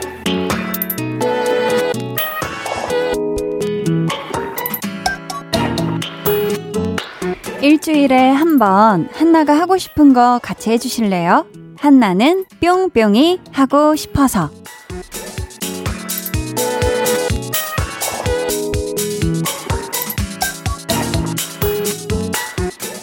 일주일에 7.61 8.29
한 8.31 8.57
번 8.57 9.07
한나가 9.13 9.53
하고 9.57 9.77
싶은 9.77 10.13
거 10.13 10.39
같이 10.41 10.69
해주실래요? 10.71 11.45
한나는 11.77 12.45
뿅뿅이 12.59 13.39
하고 13.51 13.95
싶어서. 13.95 14.49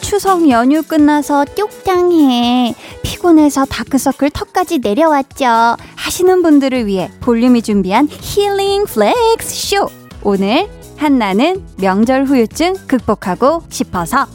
추석 0.01 0.49
연휴 0.49 0.83
끝나서 0.83 1.45
쪽장해. 1.45 2.75
피곤해서 3.03 3.65
다크서클 3.67 4.31
턱까지 4.31 4.79
내려왔죠. 4.79 5.77
하시는 5.97 6.43
분들을 6.43 6.87
위해 6.87 7.11
볼륨이 7.21 7.63
준비한 7.63 8.09
힐링 8.11 8.85
flex 8.87 9.49
쇼. 9.77 9.89
오늘 10.23 10.69
한나는 10.99 11.65
명절 11.81 12.25
후유증 12.25 12.75
극복하고 12.89 13.63
싶어서. 13.71 14.27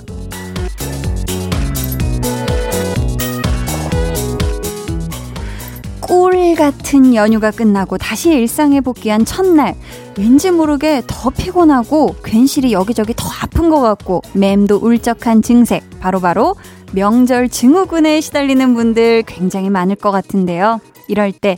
꿀 6.00 6.55
같은 6.55 7.13
연휴가 7.15 7.51
끝나고 7.51 7.98
다시 7.98 8.32
일상에 8.32 8.82
복귀한 8.82 9.25
첫날 9.25 9.75
왠지 10.17 10.51
모르게 10.51 11.01
더 11.05 11.29
피곤하고 11.29 12.15
괜시리 12.24 12.72
여기저기 12.72 13.13
더 13.15 13.27
아픈 13.41 13.70
것 13.70 13.82
같고 13.82 14.22
맴도 14.34 14.77
울적한 14.77 15.41
증세 15.41 15.82
바로바로 16.00 16.53
바로 16.53 16.55
명절 16.93 17.50
증후군에 17.50 18.22
시달리는 18.22 18.74
분들 18.74 19.24
굉장히 19.24 19.70
많을 19.70 19.96
것 19.96 20.12
같은데요. 20.12 20.79
이럴 21.08 21.32
때 21.32 21.58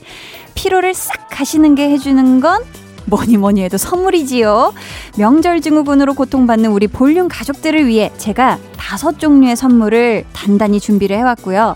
피로를 0.56 0.94
싹 0.94 1.28
가시는 1.30 1.76
게 1.76 1.90
해주는 1.90 2.40
건 2.40 2.64
뭐니 3.06 3.38
뭐니 3.38 3.64
해도 3.64 3.78
선물이지요. 3.78 4.74
명절 5.18 5.62
증후군으로 5.62 6.14
고통받는 6.14 6.72
우리 6.72 6.88
볼륨 6.88 7.28
가족들을 7.28 7.88
위해 7.88 8.12
제가 8.18 8.60
다섯 8.78 9.20
종류의 9.20 9.56
선물을 9.56 10.26
단단히 10.34 10.80
준비를 10.80 11.18
해왔고요. 11.18 11.76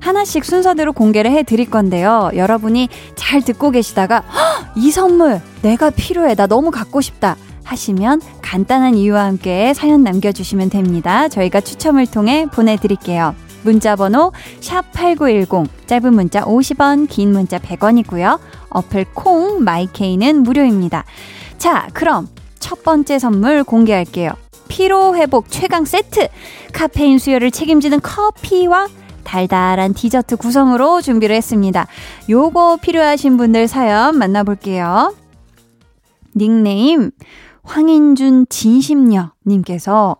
하나씩 0.00 0.44
순서대로 0.44 0.92
공개를 0.92 1.30
해 1.32 1.42
드릴 1.42 1.68
건데요. 1.68 2.30
여러분이 2.34 2.88
잘 3.16 3.42
듣고 3.42 3.70
계시다가 3.70 4.22
이 4.76 4.90
선물 4.90 5.40
내가 5.62 5.90
필요해. 5.90 6.34
나 6.34 6.46
너무 6.46 6.70
갖고 6.70 7.00
싶다. 7.00 7.36
하시면 7.64 8.20
간단한 8.42 8.94
이유와 8.94 9.24
함께 9.24 9.74
사연 9.74 10.04
남겨주시면 10.04 10.70
됩니다. 10.70 11.28
저희가 11.28 11.60
추첨을 11.60 12.06
통해 12.06 12.46
보내드릴게요. 12.52 13.34
문자 13.66 13.96
번호 13.96 14.32
샵8910 14.60 15.66
짧은 15.86 16.14
문자 16.14 16.40
50원 16.42 17.08
긴 17.08 17.32
문자 17.32 17.58
100원이고요. 17.58 18.38
어플 18.70 19.06
콩 19.12 19.64
마이케이는 19.64 20.44
무료입니다. 20.44 21.04
자 21.58 21.88
그럼 21.92 22.28
첫 22.60 22.84
번째 22.84 23.18
선물 23.18 23.64
공개할게요. 23.64 24.30
피로 24.68 25.16
회복 25.16 25.50
최강 25.50 25.84
세트 25.84 26.28
카페인 26.72 27.18
수요를 27.18 27.50
책임지는 27.50 28.00
커피와 28.00 28.86
달달한 29.24 29.94
디저트 29.94 30.36
구성으로 30.36 31.02
준비를 31.02 31.34
했습니다. 31.34 31.88
요거 32.30 32.78
필요하신 32.80 33.36
분들 33.36 33.66
사연 33.66 34.16
만나볼게요. 34.16 35.12
닉네임 36.36 37.10
황인준 37.64 38.46
진심녀님께서 38.48 40.18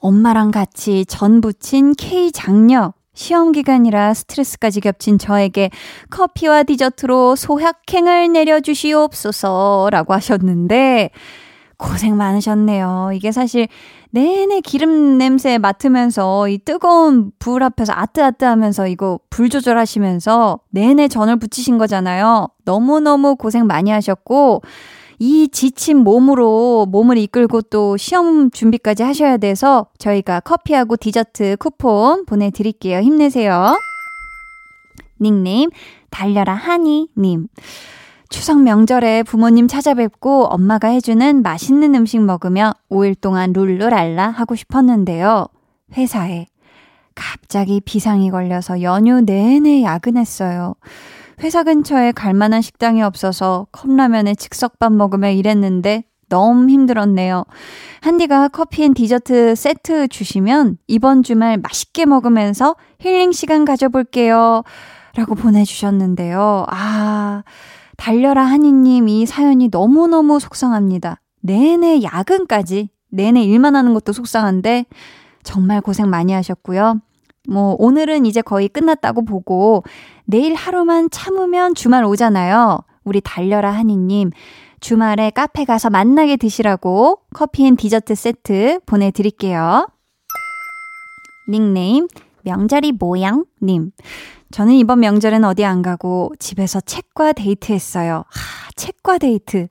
엄마랑 0.00 0.50
같이 0.50 1.04
전 1.06 1.40
부친 1.40 1.94
K 1.94 2.32
장녀 2.32 2.92
시험 3.14 3.50
기간이라 3.50 4.14
스트레스까지 4.14 4.80
겹친 4.80 5.18
저에게 5.18 5.70
커피와 6.10 6.62
디저트로 6.62 7.34
소확행을 7.34 8.32
내려주시옵소서 8.32 9.88
라고 9.90 10.14
하셨는데 10.14 11.10
고생 11.78 12.16
많으셨네요. 12.16 13.10
이게 13.14 13.32
사실 13.32 13.68
내내 14.10 14.60
기름 14.60 15.18
냄새 15.18 15.58
맡으면서 15.58 16.48
이 16.48 16.58
뜨거운 16.58 17.30
불 17.38 17.62
앞에서 17.62 17.92
아뜨아뜨 17.94 18.44
하면서 18.44 18.86
이거 18.86 19.20
불 19.30 19.48
조절하시면서 19.48 20.60
내내 20.70 21.08
전을 21.08 21.38
붙이신 21.38 21.78
거잖아요. 21.78 22.48
너무너무 22.64 23.36
고생 23.36 23.66
많이 23.66 23.90
하셨고 23.90 24.62
이 25.18 25.48
지친 25.48 25.98
몸으로 25.98 26.86
몸을 26.86 27.18
이끌고 27.18 27.62
또 27.62 27.96
시험 27.96 28.50
준비까지 28.50 29.02
하셔야 29.02 29.36
돼서 29.36 29.86
저희가 29.98 30.40
커피하고 30.40 30.96
디저트 30.96 31.56
쿠폰 31.58 32.24
보내드릴게요. 32.24 33.00
힘내세요. 33.00 33.76
닉네임 35.20 35.70
달려라 36.10 36.54
하니님. 36.54 37.48
추석 38.28 38.62
명절에 38.62 39.22
부모님 39.22 39.68
찾아뵙고 39.68 40.44
엄마가 40.44 40.88
해주는 40.88 41.42
맛있는 41.42 41.94
음식 41.94 42.20
먹으며 42.20 42.74
5일 42.90 43.18
동안 43.20 43.52
룰루랄라 43.52 44.28
하고 44.28 44.54
싶었는데요. 44.54 45.46
회사에 45.96 46.46
갑자기 47.14 47.80
비상이 47.80 48.30
걸려서 48.30 48.82
연휴 48.82 49.20
내내 49.22 49.82
야근했어요. 49.82 50.74
회사 51.40 51.62
근처에 51.62 52.12
갈 52.12 52.34
만한 52.34 52.60
식당이 52.60 53.02
없어서 53.02 53.66
컵라면에 53.72 54.34
즉석밥 54.34 54.92
먹으며 54.92 55.30
일했는데 55.30 56.04
너무 56.28 56.68
힘들었네요. 56.68 57.44
한디가 58.00 58.48
커피 58.48 58.84
and 58.84 58.92
디저트 58.92 59.54
세트 59.54 60.08
주시면 60.08 60.78
이번 60.86 61.22
주말 61.22 61.56
맛있게 61.58 62.06
먹으면서 62.06 62.76
힐링 62.98 63.32
시간 63.32 63.64
가져볼게요. 63.64 64.62
라고 65.14 65.34
보내주셨는데요. 65.34 66.66
아, 66.68 67.42
달려라 67.96 68.44
하니님 68.44 69.08
이 69.08 69.26
사연이 69.26 69.68
너무너무 69.68 70.38
속상합니다. 70.38 71.20
내내 71.40 72.02
야근까지, 72.02 72.90
내내 73.10 73.42
일만 73.42 73.74
하는 73.74 73.94
것도 73.94 74.12
속상한데 74.12 74.86
정말 75.42 75.80
고생 75.80 76.10
많이 76.10 76.32
하셨고요. 76.32 77.00
뭐, 77.48 77.74
오늘은 77.78 78.26
이제 78.26 78.42
거의 78.42 78.68
끝났다고 78.68 79.24
보고, 79.24 79.82
내일 80.30 80.54
하루만 80.54 81.08
참으면 81.10 81.74
주말 81.74 82.04
오잖아요. 82.04 82.80
우리 83.02 83.22
달려라 83.22 83.70
하니님, 83.70 84.30
주말에 84.78 85.30
카페 85.30 85.64
가서 85.64 85.88
맛나게 85.88 86.36
드시라고 86.36 87.20
커피 87.32 87.64
and 87.64 87.76
디저트 87.76 88.14
세트 88.14 88.80
보내드릴게요. 88.84 89.88
닉네임, 91.48 92.08
명절이 92.42 92.92
모양님. 92.92 93.92
저는 94.50 94.74
이번 94.74 95.00
명절엔 95.00 95.44
어디 95.44 95.64
안 95.64 95.80
가고 95.80 96.34
집에서 96.38 96.82
책과 96.82 97.32
데이트했어요. 97.32 98.16
하, 98.28 98.70
책과 98.76 99.16
데이트. 99.16 99.68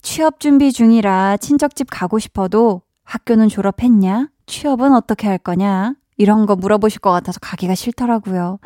취업 0.00 0.40
준비 0.40 0.72
중이라 0.72 1.36
친척집 1.36 1.88
가고 1.90 2.18
싶어도 2.18 2.80
학교는 3.04 3.50
졸업했냐? 3.50 4.30
취업은 4.46 4.94
어떻게 4.94 5.28
할 5.28 5.36
거냐? 5.36 5.96
이런 6.20 6.44
거 6.44 6.54
물어보실 6.54 7.00
것 7.00 7.10
같아서 7.10 7.40
가기가 7.40 7.74
싫더라고요. 7.74 8.58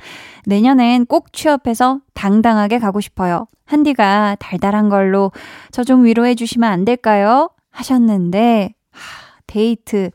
내년엔 0.47 1.07
꼭 1.07 1.33
취업해서 1.33 2.01
당당하게 2.13 2.81
가고 2.81 3.01
싶어요. 3.01 3.47
한디가 3.65 4.37
달달한 4.41 4.89
걸로 4.89 5.31
저 5.71 5.85
좀 5.85 6.05
위로해 6.05 6.35
주시면 6.35 6.69
안 6.71 6.85
될까요? 6.85 7.51
하셨는데, 7.71 8.75
하, 8.91 8.99
데이트. 9.47 10.11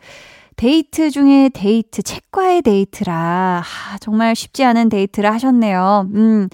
데이트 0.58 1.10
중에 1.12 1.49
데이트, 1.54 2.02
책과의 2.04 2.62
데이트라, 2.63 3.62
하, 3.63 3.97
정말 3.99 4.36
쉽지 4.36 4.65
않은 4.65 4.89
데이트를 4.89 5.32
하셨네요. 5.32 6.10
음, 6.13 6.49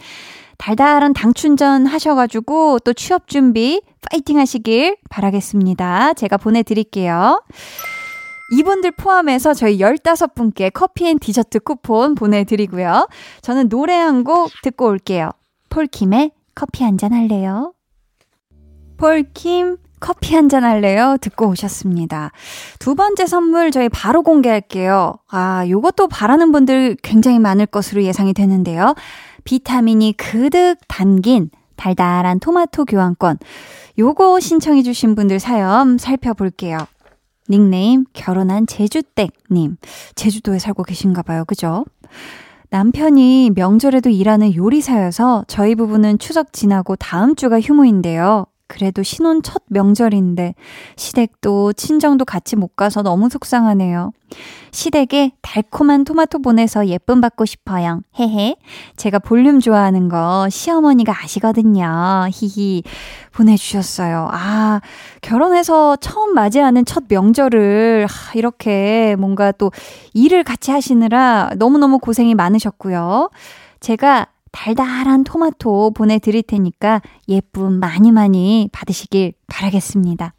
달달한 0.60 1.14
당충전 1.14 1.88
하셔가지고 1.88 2.80
또 2.86 2.94
취업 2.94 3.28
준비 3.28 3.82
파이팅 4.12 4.38
하시길 4.38 4.98
바라겠습니다. 5.10 6.14
제가 6.14 6.38
보내드릴게요. 6.38 7.42
이분들 8.52 8.92
포함해서 8.92 9.54
저희 9.54 9.80
15분께 9.80 10.72
커피 10.74 11.08
and 11.08 11.18
디저트 11.20 11.60
쿠폰 11.60 12.16
보내드리고요. 12.16 13.08
저는 13.42 13.70
노래 13.70 13.96
한 13.96 14.24
곡 14.24 14.52
듣고 14.64 14.88
올게요. 14.88 15.32
폴킴의 15.70 16.32
커피 16.54 16.84
한 16.84 16.98
잔 16.98 17.12
할래요? 17.14 17.74
폴킴 18.98 19.78
커피 20.00 20.36
한 20.36 20.48
잔 20.50 20.64
할래요? 20.64 21.18
듣고 21.20 21.48
오셨습니다. 21.50 22.32
두 22.80 22.96
번째 22.96 23.26
선물 23.26 23.72
저희 23.72 23.90
바로 23.90 24.22
공개할게요. 24.22 25.16
아, 25.30 25.66
요것도 25.68 26.08
바라는 26.08 26.52
분들 26.52 26.98
굉장히 27.02 27.40
많을 27.40 27.66
것으로 27.66 28.04
예상이 28.04 28.34
되는데요. 28.34 28.94
비타민이 29.44 30.14
그득 30.18 30.78
담긴 30.88 31.50
달달한 31.76 32.40
토마토 32.40 32.86
교환권. 32.86 33.38
요거 33.98 34.40
신청해주신 34.40 35.16
분들 35.16 35.40
사연 35.40 35.98
살펴볼게요. 35.98 36.78
닉네임 37.50 38.06
결혼한 38.14 38.68
제주댁님. 38.68 39.78
제주도에 40.16 40.60
살고 40.60 40.84
계신가 40.84 41.22
봐요. 41.22 41.46
그죠? 41.46 41.86
남편이 42.70 43.52
명절에도 43.56 44.10
일하는 44.10 44.56
요리사여서 44.56 45.46
저희 45.48 45.76
부부는 45.76 46.20
추석 46.20 46.52
지나고 46.52 46.96
다음 46.96 47.36
주가 47.36 47.62
휴무인데요. 47.62 48.46
그래도 48.68 49.04
신혼 49.04 49.44
첫 49.44 49.64
명절인데 49.68 50.56
시댁도 50.96 51.74
친정도 51.74 52.26
같이 52.26 52.56
못 52.56 52.76
가서 52.76 53.04
너무 53.04 53.30
속상하네요. 53.30 54.12
시댁에 54.72 55.34
달콤한 55.42 56.04
토마토 56.04 56.40
보내서 56.40 56.88
예쁨 56.88 57.22
받고 57.22 57.46
싶어요. 57.46 58.02
헤헤. 58.20 58.56
제가 58.98 59.20
볼륨 59.20 59.60
좋아하는 59.60 60.10
거 60.10 60.48
시어머니가 60.50 61.14
아시거든요. 61.24 62.28
히히. 62.32 62.84
보내주셨어요. 63.32 64.30
아, 64.32 64.82
결혼해서 65.22 65.98
처음 65.98 66.34
맞이하는 66.34 66.86
첫 66.86 67.04
명절을 67.08 68.08
이렇게 68.34 69.16
뭔가 69.20 69.52
또 69.52 69.72
일을 70.14 70.44
같이 70.44 70.72
하시느라 70.72 71.52
너무너무 71.58 72.00
고생이 72.00 72.34
많으셨고요. 72.34 73.30
제가 73.80 74.28
달달한 74.56 75.26
토마토 75.26 75.92
보내드릴 75.92 76.42
테니까 76.42 77.02
예쁨 77.28 77.74
많이 77.74 78.14
많이 78.14 78.70
받으시길 78.72 79.34
바라겠습니다. 79.48 80.34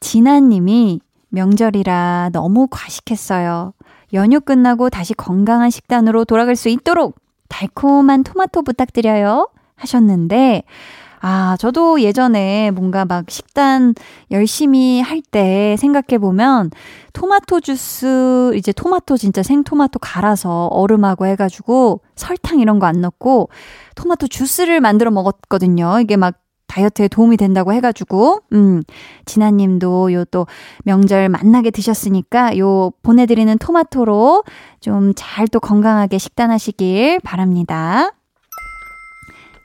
진아님이 0.00 1.00
명절이라 1.28 2.30
너무 2.32 2.66
과식했어요. 2.68 3.72
연휴 4.14 4.40
끝나고 4.40 4.90
다시 4.90 5.14
건강한 5.14 5.70
식단으로 5.70 6.24
돌아갈 6.24 6.56
수 6.56 6.68
있도록 6.68 7.16
달콤한 7.48 8.24
토마토 8.24 8.62
부탁드려요. 8.62 9.48
하셨는데, 9.76 10.64
아, 11.26 11.56
저도 11.58 12.02
예전에 12.02 12.70
뭔가 12.70 13.06
막 13.06 13.30
식단 13.30 13.94
열심히 14.30 15.00
할 15.00 15.22
때 15.22 15.74
생각해 15.78 16.18
보면 16.20 16.70
토마토 17.14 17.60
주스, 17.60 18.52
이제 18.56 18.72
토마토 18.72 19.16
진짜 19.16 19.42
생토마토 19.42 20.00
갈아서 20.00 20.66
얼음하고 20.66 21.24
해가지고 21.26 22.02
설탕 22.14 22.58
이런 22.60 22.78
거 22.78 22.84
안 22.86 23.00
넣고 23.00 23.48
토마토 23.96 24.28
주스를 24.28 24.80
만들어 24.82 25.10
먹었거든요. 25.10 25.98
이게 26.00 26.16
막 26.16 26.34
다이어트에 26.66 27.08
도움이 27.08 27.36
된다고 27.38 27.72
해가지고, 27.72 28.40
음, 28.52 28.82
진아님도 29.24 30.12
요 30.12 30.24
또 30.30 30.46
명절 30.84 31.28
만나게 31.30 31.70
드셨으니까 31.70 32.58
요 32.58 32.90
보내드리는 33.02 33.56
토마토로 33.58 34.44
좀 34.80 35.12
잘 35.16 35.48
또 35.48 35.58
건강하게 35.60 36.18
식단하시길 36.18 37.20
바랍니다. 37.20 38.10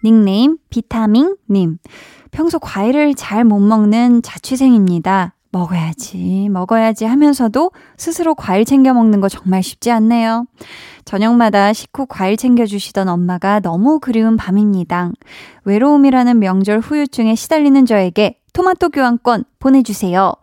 닉네임 0.03 0.57
비타민님. 0.69 1.77
평소 2.31 2.59
과일을 2.59 3.15
잘 3.15 3.43
못 3.43 3.59
먹는 3.59 4.21
자취생입니다. 4.21 5.33
먹어야지, 5.51 6.47
먹어야지 6.51 7.05
하면서도 7.05 7.71
스스로 7.97 8.35
과일 8.35 8.65
챙겨 8.65 8.93
먹는 8.93 9.19
거 9.19 9.29
정말 9.29 9.63
쉽지 9.63 9.89
않네요. 9.89 10.45
저녁마다 11.05 11.73
식후 11.73 12.05
과일 12.07 12.37
챙겨주시던 12.37 13.09
엄마가 13.09 13.59
너무 13.59 13.99
그리운 13.99 14.37
밤입니다. 14.37 15.11
외로움이라는 15.63 16.37
명절 16.37 16.79
후유증에 16.81 17.33
시달리는 17.33 17.83
저에게 17.87 18.39
토마토 18.53 18.89
교환권 18.89 19.45
보내주세요. 19.57 20.33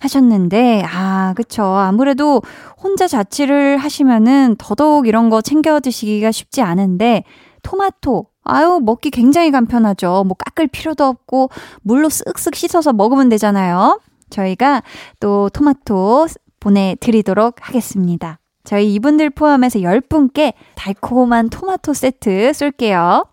하셨는데, 0.00 0.84
아, 0.84 1.32
그쵸. 1.34 1.62
아무래도 1.62 2.42
혼자 2.76 3.06
자취를 3.06 3.78
하시면은 3.78 4.56
더더욱 4.58 5.06
이런 5.06 5.30
거 5.30 5.40
챙겨 5.40 5.80
드시기가 5.80 6.32
쉽지 6.32 6.60
않은데, 6.60 7.24
토마토, 7.62 8.26
아유, 8.44 8.80
먹기 8.82 9.10
굉장히 9.10 9.50
간편하죠. 9.50 10.24
뭐 10.26 10.36
깎을 10.36 10.68
필요도 10.68 11.04
없고, 11.04 11.50
물로 11.82 12.08
쓱쓱 12.08 12.54
씻어서 12.54 12.92
먹으면 12.92 13.28
되잖아요. 13.28 14.00
저희가 14.30 14.82
또 15.20 15.48
토마토 15.50 16.26
보내드리도록 16.60 17.56
하겠습니다. 17.60 18.38
저희 18.64 18.94
이분들 18.94 19.30
포함해서 19.30 19.80
10분께 19.80 20.54
달콤한 20.76 21.50
토마토 21.50 21.92
세트 21.92 22.52
쏠게요. 22.52 23.24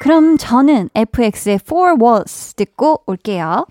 그럼 0.00 0.36
저는 0.38 0.88
FX의 0.94 1.60
Four 1.62 1.96
Walls 2.02 2.54
듣고 2.54 3.02
올게요. 3.06 3.66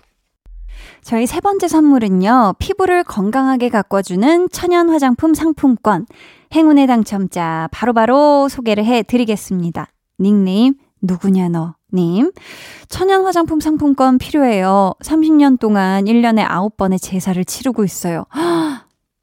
저희 1.02 1.26
세 1.26 1.40
번째 1.40 1.68
선물은요, 1.68 2.54
피부를 2.58 3.04
건강하게 3.04 3.68
가꿔주는 3.68 4.48
천연 4.50 4.90
화장품 4.90 5.34
상품권, 5.34 6.06
행운의 6.54 6.86
당첨자 6.86 7.68
바로바로 7.72 8.14
바로 8.14 8.48
소개를 8.48 8.84
해 8.84 9.02
드리겠습니다. 9.02 9.88
닉네임, 10.20 10.74
누구냐 11.02 11.48
너. 11.48 11.74
님, 11.92 12.30
천연 12.88 13.24
화장품 13.24 13.58
상품권 13.58 14.18
필요해요. 14.18 14.92
30년 15.02 15.58
동안 15.58 16.04
1년에 16.04 16.46
9번의 16.46 17.02
제사를 17.02 17.44
치르고 17.44 17.82
있어요. 17.82 18.26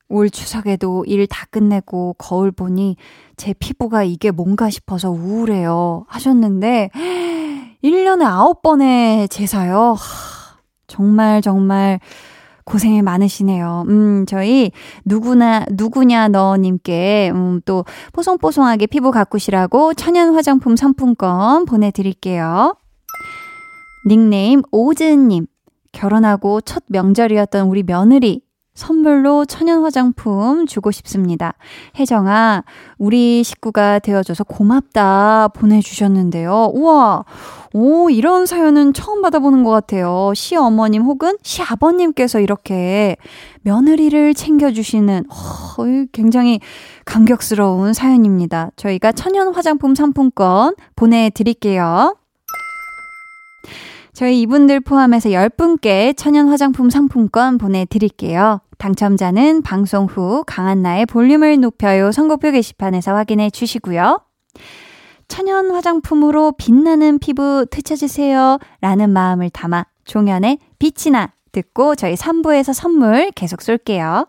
올 0.09 0.29
추석에도 0.29 1.05
일 1.05 1.27
다 1.27 1.45
끝내고 1.49 2.15
거울 2.17 2.51
보니 2.51 2.97
제 3.37 3.53
피부가 3.53 4.03
이게 4.03 4.31
뭔가 4.31 4.69
싶어서 4.69 5.09
우울해요. 5.09 6.05
하셨는데, 6.07 6.89
1년에 7.83 8.23
9번의 8.63 9.29
제사요. 9.29 9.95
정말, 10.87 11.41
정말 11.41 11.99
고생이 12.67 13.01
많으시네요. 13.01 13.85
음, 13.87 14.25
저희 14.27 14.71
누구나, 15.05 15.65
누구냐 15.71 16.27
너님께, 16.27 17.31
음, 17.33 17.61
또 17.63 17.85
뽀송뽀송하게 18.11 18.87
피부 18.87 19.11
가꾸시라고 19.11 19.93
천연 19.93 20.35
화장품 20.35 20.75
상품권 20.75 21.65
보내드릴게요. 21.65 22.75
닉네임 24.05 24.61
오즈님. 24.71 25.47
결혼하고 25.93 26.61
첫 26.61 26.83
명절이었던 26.89 27.67
우리 27.67 27.83
며느리 27.83 28.41
선물로 28.75 29.45
천연 29.45 29.81
화장품 29.81 30.67
주고 30.67 30.91
싶습니다. 30.91 31.55
혜정아, 31.97 32.63
우리 32.99 33.43
식구가 33.43 33.99
되어줘서 33.99 34.43
고맙다 34.43 35.47
보내주셨는데요. 35.55 36.71
우와, 36.73 37.25
오, 37.79 38.09
이런 38.09 38.47
사연은 38.47 38.93
처음 38.93 39.21
받아보는 39.21 39.63
것 39.63 39.69
같아요. 39.69 40.31
시어머님 40.33 41.03
혹은 41.03 41.37
시아버님께서 41.43 42.39
이렇게 42.39 43.17
며느리를 43.61 44.33
챙겨주시는, 44.33 45.25
어, 45.29 45.83
굉장히 46.11 46.59
감격스러운 47.05 47.93
사연입니다. 47.93 48.71
저희가 48.77 49.11
천연 49.11 49.53
화장품 49.53 49.93
상품권 49.93 50.73
보내드릴게요. 50.95 52.17
저희 54.11 54.41
이분들 54.41 54.79
포함해서 54.79 55.29
10분께 55.29 56.17
천연 56.17 56.49
화장품 56.49 56.89
상품권 56.89 57.59
보내드릴게요. 57.59 58.59
당첨자는 58.79 59.61
방송 59.61 60.05
후 60.05 60.43
강한나의 60.47 61.05
볼륨을 61.05 61.59
높여요 61.59 62.11
선곡표 62.11 62.49
게시판에서 62.49 63.13
확인해 63.13 63.51
주시고요. 63.51 64.21
천연 65.27 65.71
화장품으로 65.71 66.53
빛나는 66.53 67.19
피부 67.19 67.65
되찾으세요. 67.69 68.59
라는 68.81 69.09
마음을 69.11 69.49
담아 69.49 69.85
종현의 70.05 70.59
빛이 70.79 71.11
나 71.11 71.31
듣고 71.51 71.95
저희 71.95 72.15
3부에서 72.15 72.73
선물 72.73 73.31
계속 73.31 73.61
쏠게요. 73.61 74.27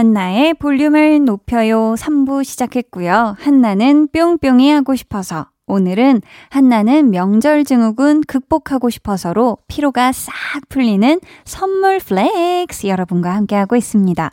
한나의 0.00 0.54
볼륨을 0.54 1.26
높여요 1.26 1.94
3부 1.94 2.42
시작했고요. 2.42 3.36
한나는 3.38 4.08
뿅뿅이 4.08 4.70
하고 4.70 4.96
싶어서 4.96 5.48
오늘은 5.66 6.22
한나는 6.48 7.10
명절 7.10 7.64
증후군 7.64 8.22
극복하고 8.22 8.88
싶어서로 8.88 9.58
피로가 9.68 10.12
싹 10.12 10.32
풀리는 10.70 11.20
선물 11.44 11.98
flex 11.98 12.86
여러분과 12.86 13.34
함께하고 13.34 13.76
있습니다. 13.76 14.32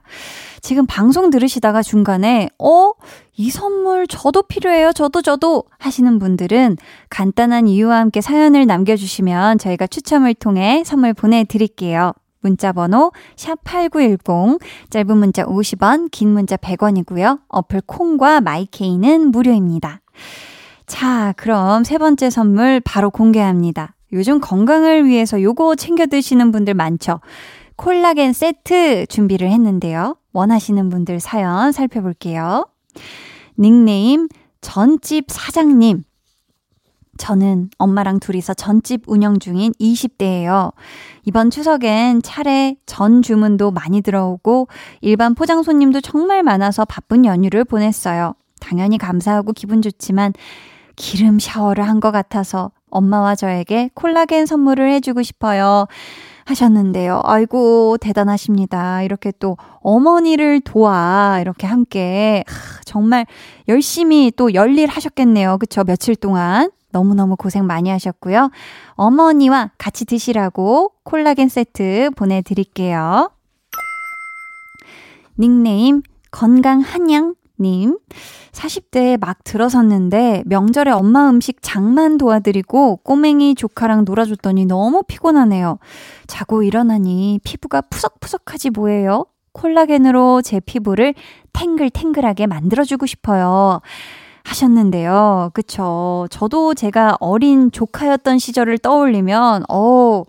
지금 0.61 0.85
방송 0.87 1.29
들으시다가 1.29 1.81
중간에 1.81 2.47
어? 2.59 2.93
이 3.35 3.49
선물 3.49 4.07
저도 4.07 4.43
필요해요. 4.43 4.93
저도 4.93 5.21
저도 5.21 5.65
하시는 5.79 6.17
분들은 6.17 6.77
간단한 7.09 7.67
이유와 7.67 7.97
함께 7.97 8.21
사연을 8.21 8.67
남겨주시면 8.67 9.57
저희가 9.57 9.87
추첨을 9.87 10.33
통해 10.33 10.83
선물 10.85 11.13
보내드릴게요. 11.13 12.13
문자 12.47 12.71
번호 12.71 13.11
샵8910 13.35 14.59
짧은 14.89 15.17
문자 15.17 15.43
50원 15.43 16.09
긴 16.11 16.29
문자 16.29 16.55
100원이고요. 16.55 17.41
어플 17.49 17.81
콩과 17.85 18.41
마이케이는 18.41 19.31
무료입니다. 19.31 20.01
자, 20.85 21.33
그럼 21.35 21.83
세 21.83 21.97
번째 21.97 22.29
선물 22.29 22.79
바로 22.79 23.09
공개합니다. 23.09 23.95
요즘 24.13 24.39
건강을 24.39 25.05
위해서 25.05 25.41
요거 25.41 25.75
챙겨 25.75 26.05
드시는 26.05 26.53
분들 26.53 26.73
많죠. 26.73 27.19
콜라겐 27.75 28.31
세트 28.31 29.07
준비를 29.07 29.51
했는데요. 29.51 30.15
원하시는 30.31 30.89
분들 30.89 31.19
사연 31.19 31.73
살펴볼게요. 31.73 32.65
닉네임 33.59 34.29
전집 34.61 35.25
사장님. 35.27 36.03
저는 37.17 37.69
엄마랑 37.77 38.19
둘이서 38.19 38.53
전집 38.53 39.03
운영 39.07 39.39
중인 39.39 39.73
20대예요. 39.79 40.73
이번 41.25 41.49
추석엔 41.49 42.21
차례 42.21 42.75
전 42.85 43.21
주문도 43.21 43.71
많이 43.71 44.01
들어오고 44.01 44.67
일반 45.01 45.35
포장 45.35 45.63
손님도 45.63 46.01
정말 46.01 46.43
많아서 46.43 46.85
바쁜 46.85 47.25
연휴를 47.25 47.63
보냈어요. 47.63 48.33
당연히 48.59 48.97
감사하고 48.97 49.53
기분 49.53 49.81
좋지만 49.81 50.33
기름 50.95 51.37
샤워를 51.39 51.87
한 51.87 51.99
것 51.99 52.11
같아서 52.11 52.71
엄마와 52.89 53.35
저에게 53.35 53.89
콜라겐 53.93 54.45
선물을 54.45 54.89
해주고 54.93 55.21
싶어요. 55.23 55.85
하셨는데요. 56.45 57.21
아이고, 57.25 57.97
대단하십니다. 57.99 59.03
이렇게 59.03 59.33
또 59.37 59.57
어머니를 59.81 60.61
도와, 60.61 61.39
이렇게 61.41 61.67
함께, 61.67 62.45
하, 62.47 62.81
정말 62.85 63.25
열심히 63.67 64.31
또 64.33 64.53
열일 64.53 64.87
하셨겠네요. 64.87 65.57
그쵸? 65.57 65.83
며칠 65.83 66.15
동안. 66.15 66.71
너무너무 66.97 67.35
고생 67.35 67.67
많이 67.67 67.91
하셨고요. 67.91 68.49
어머니와 68.93 69.69
같이 69.77 70.05
드시라고 70.05 70.93
콜라겐 71.03 71.47
세트 71.47 72.09
보내드릴게요. 72.15 73.29
닉네임 75.37 76.01
건강한양님. 76.31 77.99
40대에 78.51 79.19
막 79.19 79.43
들어섰는데 79.43 80.41
명절에 80.47 80.89
엄마 80.89 81.29
음식 81.29 81.59
장만 81.61 82.17
도와드리고 82.17 82.97
꼬맹이 82.97 83.53
조카랑 83.53 84.05
놀아줬더니 84.05 84.65
너무 84.65 85.03
피곤하네요. 85.03 85.77
자고 86.25 86.63
일어나니 86.63 87.39
피부가 87.43 87.81
푸석푸석하지 87.81 88.71
뭐예요? 88.71 89.27
콜라겐으로 89.53 90.41
제 90.41 90.59
피부를 90.59 91.13
탱글탱글하게 91.53 92.47
만들어주고 92.47 93.05
싶어요. 93.05 93.81
하셨는데요. 94.47 95.51
그쵸. 95.53 96.27
저도 96.29 96.73
제가 96.73 97.17
어린 97.19 97.71
조카였던 97.71 98.39
시절을 98.39 98.77
떠올리면, 98.79 99.65
어, 99.69 100.23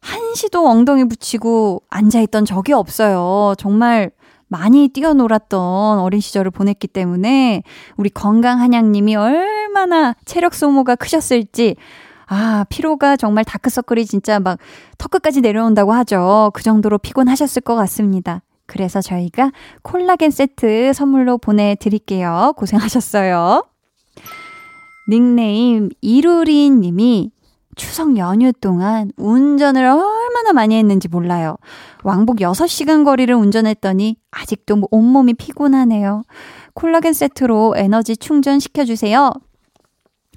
한시도 0.00 0.66
엉덩이 0.66 1.06
붙이고 1.06 1.82
앉아있던 1.88 2.44
적이 2.44 2.72
없어요. 2.72 3.54
정말 3.56 4.10
많이 4.48 4.88
뛰어놀았던 4.88 6.00
어린 6.00 6.20
시절을 6.20 6.50
보냈기 6.50 6.88
때문에 6.88 7.62
우리 7.96 8.10
건강 8.10 8.60
한양님이 8.60 9.16
얼마나 9.16 10.14
체력 10.26 10.54
소모가 10.54 10.96
크셨을지 10.96 11.76
아, 12.26 12.64
피로가 12.68 13.16
정말 13.16 13.44
다크서클이 13.44 14.06
진짜 14.06 14.40
막 14.40 14.58
턱끝까지 14.98 15.40
내려온다고 15.40 15.92
하죠. 15.92 16.50
그 16.54 16.62
정도로 16.62 16.98
피곤하셨을 16.98 17.62
것 17.62 17.74
같습니다. 17.76 18.42
그래서 18.72 19.02
저희가 19.02 19.52
콜라겐 19.82 20.30
세트 20.30 20.94
선물로 20.94 21.36
보내드릴게요. 21.36 22.54
고생하셨어요. 22.56 23.66
닉네임 25.10 25.90
이루리 26.00 26.70
님이 26.70 27.32
추석 27.76 28.16
연휴 28.16 28.50
동안 28.50 29.12
운전을 29.18 29.84
얼마나 29.84 30.54
많이 30.54 30.74
했는지 30.76 31.08
몰라요. 31.08 31.56
왕복 32.02 32.38
6시간 32.38 33.04
거리를 33.04 33.34
운전했더니 33.34 34.16
아직도 34.30 34.76
뭐 34.76 34.88
온몸이 34.90 35.34
피곤하네요. 35.34 36.22
콜라겐 36.72 37.12
세트로 37.12 37.74
에너지 37.76 38.16
충전시켜주세요. 38.16 39.32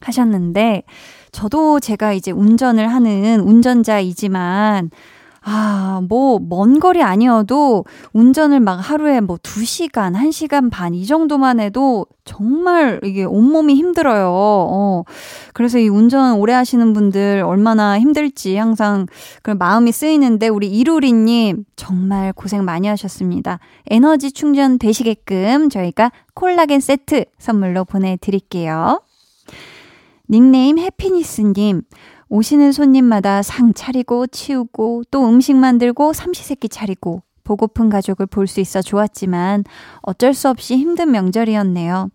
하셨는데, 0.02 0.84
저도 1.32 1.80
제가 1.80 2.12
이제 2.12 2.32
운전을 2.32 2.89
하는 2.89 3.39
운전자이지만, 3.39 4.91
아, 5.47 6.01
뭐, 6.10 6.39
먼 6.39 6.79
거리 6.79 7.03
아니어도 7.03 7.86
운전을 8.13 8.60
막 8.62 8.77
하루에 8.77 9.21
뭐 9.21 9.38
2시간, 9.38 10.15
1시간 10.15 10.71
반 10.71 10.95
이 10.95 11.05
정도만 11.05 11.60
해도 11.60 12.08
정말 12.23 12.99
이게 13.03 13.23
온몸이 13.25 13.75
힘들어요. 13.75 14.27
어. 14.31 15.03
그래서 15.53 15.77
이 15.77 15.88
운전 15.88 16.38
오래 16.38 16.53
하시는 16.53 16.93
분들 16.93 17.43
얼마나 17.45 17.99
힘들지 17.99 18.55
항상 18.55 19.05
그 19.43 19.51
마음이 19.51 19.91
쓰이는데 19.91 20.47
우리 20.47 20.67
이루리님 20.67 21.65
정말 21.75 22.34
고생 22.34 22.63
많이 22.65 22.88
하셨습니다. 22.88 23.60
에너지 23.89 24.31
충전 24.31 24.79
되시게끔 24.79 25.69
저희가 25.69 26.12
콜라겐 26.34 26.79
세트 26.79 27.25
선물로 27.38 27.86
보내드릴게요. 27.86 29.01
닉네임 30.29 30.79
해피니스님. 30.79 31.84
오시는 32.29 32.71
손님마다 32.71 33.41
상 33.41 33.73
차리고 33.73 34.27
치우고 34.27 35.03
또 35.11 35.27
음식 35.27 35.55
만들고 35.55 36.13
삼시세끼 36.13 36.69
차리고 36.69 37.21
보고픈 37.43 37.89
가족을 37.89 38.25
볼 38.25 38.47
수 38.47 38.59
있어 38.59 38.81
좋았지만 38.81 39.63
어쩔 40.01 40.33
수 40.33 40.49
없이 40.49 40.75
힘든 40.77 41.11
명절이었네요. 41.11 42.09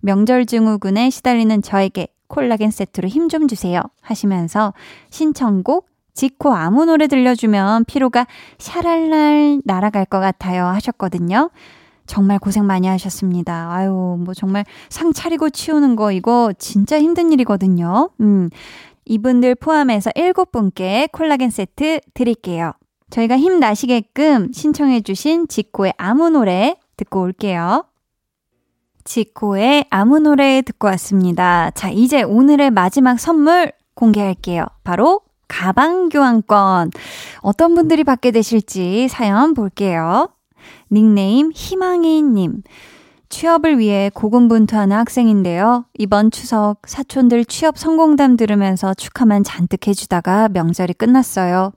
명절 0.00 0.44
증후군에 0.46 1.08
시달리는 1.10 1.62
저에게 1.62 2.08
콜라겐 2.28 2.70
세트로 2.70 3.08
힘 3.08 3.28
좀 3.28 3.48
주세요 3.48 3.80
하시면서 4.02 4.74
신청곡 5.10 5.88
지코 6.12 6.52
아무 6.54 6.84
노래 6.84 7.06
들려주면 7.06 7.86
피로가 7.86 8.26
샤랄랄 8.58 9.62
날아갈 9.64 10.04
것 10.04 10.20
같아요 10.20 10.66
하셨거든요. 10.66 11.50
정말 12.06 12.38
고생 12.38 12.66
많이 12.66 12.86
하셨습니다. 12.86 13.72
아유, 13.72 14.18
뭐 14.20 14.34
정말 14.34 14.66
상 14.90 15.14
차리고 15.14 15.48
치우는 15.48 15.96
거 15.96 16.12
이거 16.12 16.52
진짜 16.58 17.00
힘든 17.00 17.32
일이거든요. 17.32 18.10
음. 18.20 18.50
이분들 19.04 19.56
포함해서 19.56 20.10
7분께 20.10 21.10
콜라겐 21.12 21.50
세트 21.50 22.00
드릴게요. 22.14 22.72
저희가 23.10 23.38
힘나시게끔 23.38 24.52
신청해주신 24.52 25.48
지코의 25.48 25.94
아무 25.96 26.30
노래 26.30 26.76
듣고 26.96 27.20
올게요. 27.20 27.84
지코의 29.04 29.86
아무 29.90 30.18
노래 30.18 30.62
듣고 30.62 30.88
왔습니다. 30.88 31.70
자, 31.72 31.90
이제 31.90 32.22
오늘의 32.22 32.70
마지막 32.70 33.20
선물 33.20 33.72
공개할게요. 33.94 34.64
바로 34.82 35.20
가방 35.46 36.08
교환권. 36.08 36.90
어떤 37.40 37.74
분들이 37.74 38.02
받게 38.02 38.30
되실지 38.30 39.08
사연 39.08 39.54
볼게요. 39.54 40.30
닉네임 40.90 41.52
희망이님. 41.54 42.62
취업을 43.34 43.80
위해 43.80 44.12
고군분투하는 44.14 44.96
학생인데요. 44.96 45.86
이번 45.98 46.30
추석 46.30 46.76
사촌들 46.86 47.44
취업 47.46 47.76
성공담 47.76 48.36
들으면서 48.36 48.94
축하만 48.94 49.42
잔뜩 49.42 49.88
해주다가 49.88 50.48
명절이 50.50 50.94
끝났어요. 50.94 51.72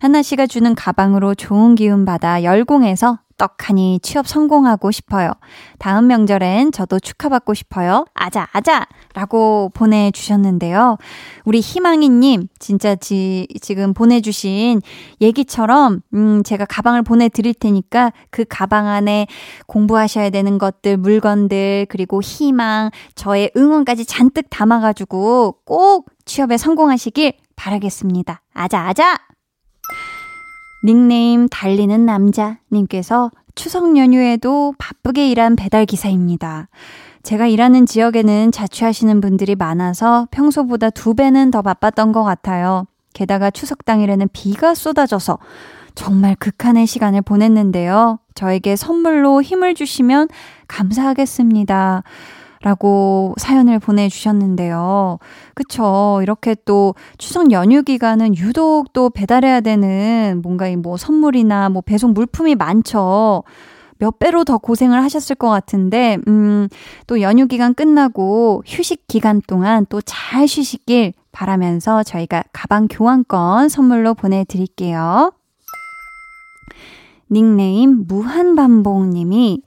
하나 0.00 0.22
씨가 0.22 0.46
주는 0.46 0.74
가방으로 0.74 1.34
좋은 1.34 1.74
기운 1.74 2.06
받아 2.06 2.42
열공해서 2.42 3.18
떡하니 3.36 4.00
취업 4.02 4.26
성공하고 4.26 4.90
싶어요. 4.90 5.32
다음 5.78 6.06
명절엔 6.06 6.72
저도 6.72 6.98
축하받고 6.98 7.54
싶어요. 7.54 8.06
아자, 8.14 8.48
아자! 8.52 8.86
라고 9.14 9.70
보내주셨는데요. 9.74 10.96
우리 11.44 11.60
희망이님, 11.60 12.48
진짜 12.58 12.94
지, 12.94 13.46
지금 13.60 13.94
보내주신 13.94 14.80
얘기처럼, 15.20 16.00
음, 16.14 16.42
제가 16.42 16.64
가방을 16.64 17.02
보내드릴 17.02 17.54
테니까 17.54 18.12
그 18.30 18.44
가방 18.48 18.86
안에 18.86 19.26
공부하셔야 19.66 20.30
되는 20.30 20.58
것들, 20.58 20.96
물건들, 20.96 21.86
그리고 21.88 22.20
희망, 22.22 22.90
저의 23.14 23.50
응원까지 23.56 24.06
잔뜩 24.06 24.46
담아가지고 24.50 25.60
꼭 25.64 26.10
취업에 26.24 26.56
성공하시길 26.56 27.34
바라겠습니다. 27.56 28.42
아자, 28.52 28.80
아자! 28.80 29.25
닉네임 30.84 31.48
달리는 31.48 32.04
남자님께서 32.06 33.30
추석 33.54 33.96
연휴에도 33.96 34.74
바쁘게 34.78 35.30
일한 35.30 35.56
배달 35.56 35.86
기사입니다. 35.86 36.68
제가 37.22 37.46
일하는 37.46 37.86
지역에는 37.86 38.52
자취하시는 38.52 39.20
분들이 39.20 39.56
많아서 39.56 40.28
평소보다 40.30 40.90
두 40.90 41.14
배는 41.14 41.50
더 41.50 41.62
바빴던 41.62 42.12
것 42.12 42.22
같아요. 42.22 42.86
게다가 43.14 43.50
추석 43.50 43.84
당일에는 43.84 44.28
비가 44.32 44.74
쏟아져서 44.74 45.38
정말 45.96 46.36
극한의 46.36 46.86
시간을 46.86 47.22
보냈는데요. 47.22 48.20
저에게 48.34 48.76
선물로 48.76 49.42
힘을 49.42 49.74
주시면 49.74 50.28
감사하겠습니다. 50.68 52.02
라고 52.62 53.34
사연을 53.38 53.78
보내주셨는데요. 53.78 55.18
그쵸. 55.54 56.20
이렇게 56.22 56.56
또 56.64 56.94
추석 57.18 57.52
연휴 57.52 57.82
기간은 57.82 58.36
유독 58.36 58.92
또 58.92 59.10
배달해야 59.10 59.60
되는 59.60 60.40
뭔가 60.42 60.68
이 60.68 60.76
뭐 60.76 60.96
선물이나 60.96 61.68
뭐 61.70 61.82
배송 61.82 62.12
물품이 62.12 62.54
많죠. 62.54 63.44
몇 63.98 64.18
배로 64.18 64.44
더 64.44 64.58
고생을 64.58 65.02
하셨을 65.02 65.36
것 65.36 65.48
같은데, 65.48 66.18
음, 66.28 66.68
또 67.06 67.22
연휴 67.22 67.46
기간 67.46 67.72
끝나고 67.72 68.62
휴식 68.66 69.06
기간 69.08 69.40
동안 69.46 69.86
또 69.88 70.00
잘 70.02 70.46
쉬시길 70.46 71.14
바라면서 71.32 72.02
저희가 72.02 72.44
가방 72.52 72.88
교환권 72.88 73.68
선물로 73.70 74.14
보내드릴게요. 74.14 75.32
닉네임 77.30 78.04
무한반복님이 78.06 79.62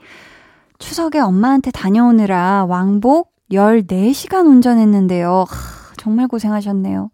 추석에 0.79 1.19
엄마한테 1.19 1.71
다녀오느라 1.71 2.65
왕복 2.65 3.33
14시간 3.51 4.47
운전했는데요. 4.47 5.45
하, 5.47 5.93
정말 5.97 6.27
고생하셨네요. 6.27 7.11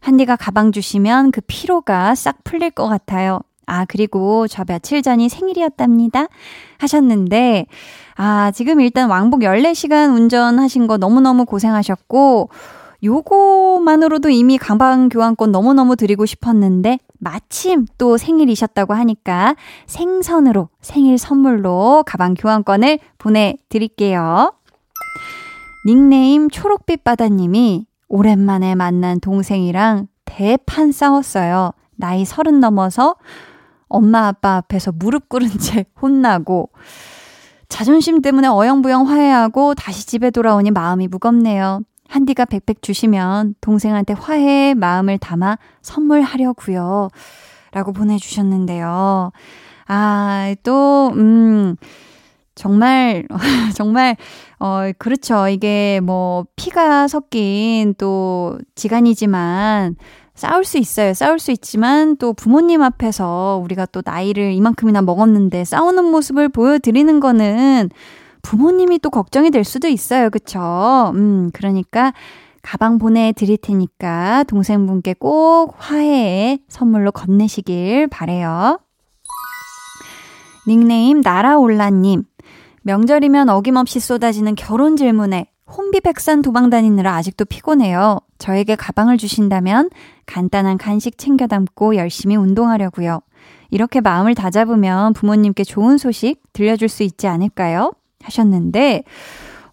한디가 0.00 0.36
가방 0.36 0.70
주시면 0.70 1.32
그 1.32 1.40
피로가 1.46 2.14
싹 2.14 2.44
풀릴 2.44 2.70
것 2.70 2.86
같아요. 2.86 3.40
아, 3.66 3.84
그리고 3.86 4.46
저 4.46 4.64
며칠 4.64 5.02
전이 5.02 5.28
생일이었답니다. 5.28 6.28
하셨는데, 6.78 7.66
아, 8.16 8.50
지금 8.52 8.80
일단 8.80 9.10
왕복 9.10 9.40
14시간 9.40 10.14
운전하신 10.14 10.86
거 10.86 10.96
너무너무 10.96 11.44
고생하셨고, 11.44 12.48
요거만으로도 13.02 14.30
이미 14.30 14.58
가방 14.58 15.08
교환권 15.08 15.52
너무너무 15.52 15.96
드리고 15.96 16.24
싶었는데, 16.24 16.98
마침 17.18 17.86
또 17.98 18.16
생일이셨다고 18.16 18.94
하니까 18.94 19.56
생선으로 19.86 20.68
생일 20.80 21.18
선물로 21.18 22.04
가방 22.06 22.34
교환권을 22.34 22.98
보내드릴게요. 23.18 24.52
닉네임 25.86 26.50
초록빛 26.50 27.04
바다님이 27.04 27.86
오랜만에 28.08 28.74
만난 28.74 29.20
동생이랑 29.20 30.08
대판 30.24 30.92
싸웠어요. 30.92 31.72
나이 31.96 32.24
서른 32.24 32.60
넘어서 32.60 33.16
엄마 33.88 34.28
아빠 34.28 34.56
앞에서 34.56 34.92
무릎 34.92 35.28
꿇은 35.28 35.48
채 35.58 35.86
혼나고 36.00 36.70
자존심 37.68 38.22
때문에 38.22 38.48
어영부영 38.48 39.08
화해하고 39.08 39.74
다시 39.74 40.06
집에 40.06 40.30
돌아오니 40.30 40.70
마음이 40.70 41.08
무겁네요. 41.08 41.82
한디가 42.08 42.46
백백 42.46 42.82
주시면 42.82 43.54
동생한테 43.60 44.14
화해의 44.14 44.74
마음을 44.74 45.18
담아 45.18 45.58
선물하려고요. 45.82 47.10
라고 47.72 47.92
보내주셨는데요. 47.92 49.30
아, 49.86 50.54
또, 50.62 51.12
음, 51.14 51.76
정말, 52.54 53.24
정말, 53.76 54.16
어, 54.58 54.90
그렇죠. 54.98 55.48
이게 55.48 56.00
뭐, 56.02 56.46
피가 56.56 57.08
섞인 57.08 57.94
또 57.98 58.58
지간이지만, 58.74 59.96
싸울 60.34 60.64
수 60.64 60.78
있어요. 60.78 61.14
싸울 61.14 61.40
수 61.40 61.50
있지만 61.50 62.16
또 62.16 62.32
부모님 62.32 62.80
앞에서 62.80 63.60
우리가 63.64 63.86
또 63.86 64.02
나이를 64.04 64.52
이만큼이나 64.52 65.02
먹었는데 65.02 65.64
싸우는 65.64 66.04
모습을 66.04 66.48
보여드리는 66.48 67.18
거는 67.18 67.90
부모님이 68.42 68.98
또 68.98 69.10
걱정이 69.10 69.50
될 69.50 69.64
수도 69.64 69.88
있어요. 69.88 70.30
그쵸? 70.30 71.12
음, 71.14 71.50
그러니까 71.52 72.12
가방 72.62 72.98
보내드릴 72.98 73.56
테니까 73.56 74.44
동생분께 74.44 75.14
꼭 75.14 75.74
화해의 75.78 76.60
선물로 76.68 77.12
건네시길 77.12 78.08
바래요. 78.08 78.80
닉네임 80.66 81.20
나라올라님. 81.22 82.24
명절이면 82.82 83.48
어김없이 83.48 84.00
쏟아지는 84.00 84.54
결혼 84.54 84.96
질문에 84.96 85.46
혼비백산 85.66 86.42
도망 86.42 86.70
다니느라 86.70 87.14
아직도 87.16 87.44
피곤해요. 87.44 88.20
저에게 88.38 88.76
가방을 88.76 89.18
주신다면 89.18 89.90
간단한 90.26 90.78
간식 90.78 91.18
챙겨 91.18 91.46
담고 91.46 91.96
열심히 91.96 92.36
운동하려고요. 92.36 93.20
이렇게 93.70 94.00
마음을 94.00 94.34
다잡으면 94.34 95.12
부모님께 95.12 95.64
좋은 95.64 95.98
소식 95.98 96.42
들려줄 96.52 96.88
수 96.88 97.02
있지 97.02 97.26
않을까요? 97.26 97.92
하셨는데, 98.22 99.04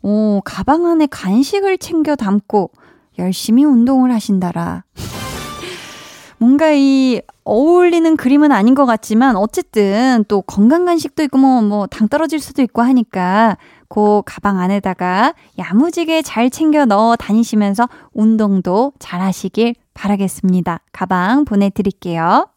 오, 0.01 0.41
가방 0.45 0.85
안에 0.85 1.07
간식을 1.07 1.77
챙겨 1.77 2.15
담고 2.15 2.71
열심히 3.17 3.63
운동을 3.63 4.11
하신다라. 4.13 4.83
뭔가 6.37 6.71
이 6.73 7.21
어울리는 7.45 8.17
그림은 8.17 8.51
아닌 8.51 8.75
것 8.75 8.85
같지만 8.85 9.35
어쨌든 9.35 10.25
또 10.27 10.41
건강 10.41 10.85
간식도 10.85 11.23
있고 11.23 11.37
뭐 11.37 11.61
뭐 11.61 11.87
당 11.87 12.07
떨어질 12.07 12.39
수도 12.39 12.61
있고 12.61 12.81
하니까 12.81 13.57
그 13.87 14.21
가방 14.25 14.59
안에다가 14.59 15.33
야무지게 15.57 16.23
잘 16.23 16.49
챙겨 16.49 16.85
넣어 16.85 17.15
다니시면서 17.15 17.87
운동도 18.13 18.93
잘 18.99 19.21
하시길 19.21 19.75
바라겠습니다. 19.93 20.81
가방 20.91 21.45
보내드릴게요. 21.45 22.47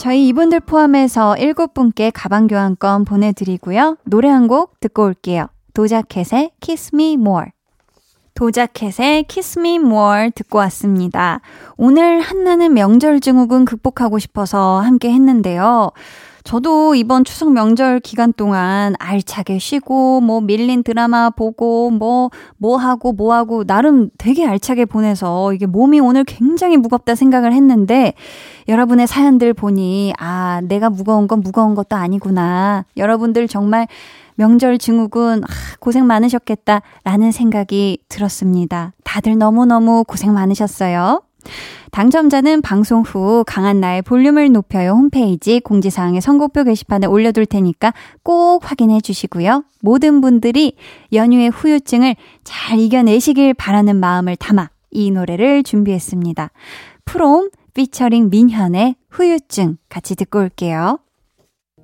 저희 0.00 0.28
이분들 0.28 0.60
포함해서 0.60 1.34
7분께 1.34 2.10
가방 2.14 2.46
교환권 2.46 3.04
보내드리고요. 3.04 3.98
노래 4.04 4.30
한 4.30 4.48
곡 4.48 4.80
듣고 4.80 5.04
올게요. 5.04 5.48
도자켓의 5.74 6.52
Kiss 6.58 6.92
Me 6.94 7.12
More. 7.14 7.48
도자켓의 8.32 9.24
Kiss 9.24 9.58
Me 9.58 9.74
More 9.74 10.30
듣고 10.34 10.56
왔습니다. 10.56 11.42
오늘 11.76 12.22
한나는 12.22 12.72
명절 12.72 13.20
증후군 13.20 13.66
극복하고 13.66 14.18
싶어서 14.18 14.80
함께 14.80 15.12
했는데요. 15.12 15.90
저도 16.44 16.94
이번 16.94 17.24
추석 17.24 17.52
명절 17.52 18.00
기간 18.00 18.32
동안 18.32 18.94
알차게 18.98 19.58
쉬고, 19.58 20.20
뭐 20.20 20.40
밀린 20.40 20.82
드라마 20.82 21.30
보고, 21.30 21.90
뭐, 21.90 22.30
뭐 22.56 22.76
하고, 22.76 23.12
뭐 23.12 23.34
하고, 23.34 23.64
나름 23.64 24.10
되게 24.18 24.46
알차게 24.46 24.86
보내서 24.86 25.52
이게 25.52 25.66
몸이 25.66 26.00
오늘 26.00 26.24
굉장히 26.24 26.76
무겁다 26.76 27.14
생각을 27.14 27.52
했는데, 27.52 28.14
여러분의 28.68 29.06
사연들 29.06 29.54
보니, 29.54 30.12
아, 30.18 30.60
내가 30.64 30.90
무거운 30.90 31.26
건 31.26 31.40
무거운 31.40 31.74
것도 31.74 31.96
아니구나. 31.96 32.84
여러분들 32.96 33.48
정말 33.48 33.86
명절 34.36 34.78
증후군 34.78 35.44
아, 35.44 35.46
고생 35.80 36.06
많으셨겠다 36.06 36.80
라는 37.04 37.30
생각이 37.30 37.98
들었습니다. 38.08 38.92
다들 39.04 39.36
너무너무 39.36 40.04
고생 40.04 40.32
많으셨어요. 40.32 41.20
당첨자는 41.90 42.62
방송 42.62 43.02
후 43.02 43.44
강한나의 43.46 44.02
볼륨을 44.02 44.52
높여요 44.52 44.92
홈페이지 44.92 45.60
공지사항의 45.60 46.20
선곡표 46.20 46.64
게시판에 46.64 47.06
올려둘 47.06 47.46
테니까 47.46 47.92
꼭 48.22 48.70
확인해 48.70 49.00
주시고요. 49.00 49.64
모든 49.80 50.20
분들이 50.20 50.76
연휴의 51.12 51.50
후유증을 51.50 52.16
잘 52.44 52.78
이겨내시길 52.78 53.54
바라는 53.54 53.96
마음을 53.96 54.36
담아 54.36 54.70
이 54.90 55.10
노래를 55.10 55.62
준비했습니다. 55.62 56.50
프롬 57.04 57.50
피처링 57.74 58.30
민현의 58.30 58.96
후유증 59.10 59.78
같이 59.88 60.14
듣고 60.14 60.40
올게요. 60.40 60.98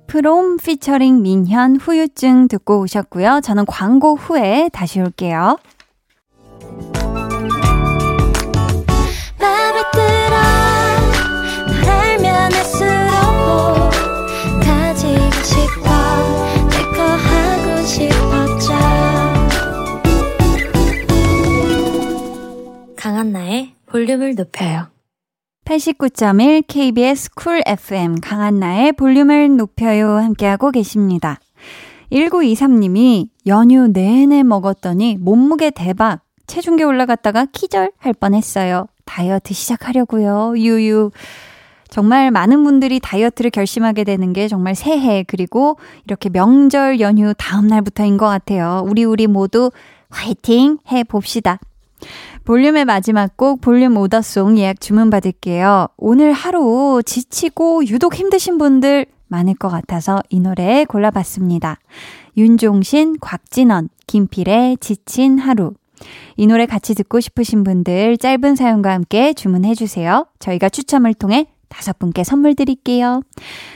프롬 0.07 0.57
피처링 0.57 1.21
민현 1.21 1.75
후유증 1.75 2.47
듣고 2.47 2.79
오셨고요. 2.79 3.41
저는 3.43 3.65
광고 3.65 4.15
후에 4.15 4.69
다시 4.71 5.01
올게요. 5.01 5.57
강한나의 23.27 23.73
볼륨을 23.87 24.35
높여요. 24.35 24.87
89.1 25.65 26.63
KBS 26.65 27.31
쿨 27.35 27.61
FM 27.65 28.21
강한나의 28.21 28.93
볼륨을 28.93 29.57
높여요 29.57 30.11
함께하고 30.11 30.71
계십니다. 30.71 31.37
1923님이 32.11 33.27
연휴 33.45 33.87
내내 33.87 34.43
먹었더니 34.43 35.17
몸무게 35.17 35.71
대박 35.71 36.21
체중계 36.47 36.85
올라갔다가 36.85 37.47
기절할 37.51 38.13
뻔했어요. 38.17 38.87
다이어트 39.03 39.53
시작하려고요. 39.53 40.53
유유. 40.57 41.11
정말 41.89 42.31
많은 42.31 42.63
분들이 42.63 43.01
다이어트를 43.01 43.51
결심하게 43.51 44.05
되는 44.05 44.31
게 44.31 44.47
정말 44.47 44.73
새해 44.73 45.23
그리고 45.23 45.77
이렇게 46.05 46.29
명절 46.29 47.01
연휴 47.01 47.33
다음 47.37 47.67
날부터인 47.67 48.15
것 48.15 48.25
같아요. 48.27 48.83
우리 48.85 49.03
우리 49.03 49.27
모두 49.27 49.71
화이팅 50.09 50.77
해 50.91 51.03
봅시다. 51.03 51.59
볼륨의 52.47 52.85
마지막 52.85 53.35
곡 53.35 53.59
볼륨 53.59 53.97
오더송 53.97 54.57
예약 54.57 54.79
주문 54.79 55.09
받을게요. 55.09 55.87
오늘 55.97 56.31
하루 56.31 57.01
지치고 57.05 57.85
유독 57.87 58.15
힘드신 58.15 58.57
분들 58.57 59.05
많을 59.27 59.53
것 59.53 59.67
같아서 59.67 60.21
이 60.29 60.39
노래 60.39 60.85
골라봤습니다. 60.85 61.77
윤종신, 62.37 63.17
곽진원, 63.19 63.89
김필의 64.07 64.77
지친 64.79 65.39
하루. 65.39 65.73
이 66.37 66.47
노래 66.47 66.65
같이 66.65 66.95
듣고 66.95 67.19
싶으신 67.19 67.65
분들 67.65 68.17
짧은 68.17 68.55
사연과 68.55 68.93
함께 68.93 69.33
주문해 69.33 69.75
주세요. 69.75 70.25
저희가 70.39 70.69
추첨을 70.69 71.15
통해 71.15 71.47
다섯 71.67 71.99
분께 71.99 72.23
선물 72.23 72.55
드릴게요. 72.55 73.23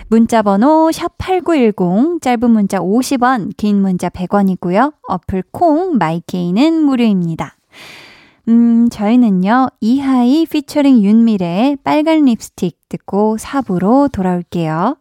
문자 0.07 0.41
번호 0.41 0.91
샵8910 0.93 2.21
짧은 2.21 2.49
문자 2.49 2.79
50원, 2.79 3.51
긴 3.57 3.81
문자 3.81 4.07
100원이고요. 4.07 4.93
어플 5.09 5.43
콩 5.51 5.97
마이케이는 5.97 6.81
무료입니다. 6.83 7.57
음, 8.49 8.89
저희는요, 8.89 9.69
이하이 9.79 10.45
피처링 10.45 11.03
윤미래의 11.03 11.77
빨간 11.83 12.25
립스틱 12.25 12.77
듣고 12.89 13.37
4부로 13.37 14.11
돌아올게요. 14.11 14.97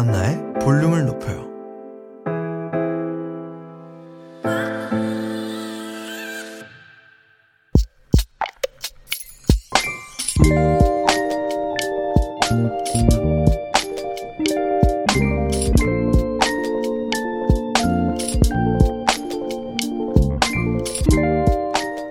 강한나의 0.00 0.54
볼륨을 0.62 1.04
높여요 1.04 1.50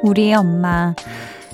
우리의 0.04 0.36
엄마. 0.36 0.96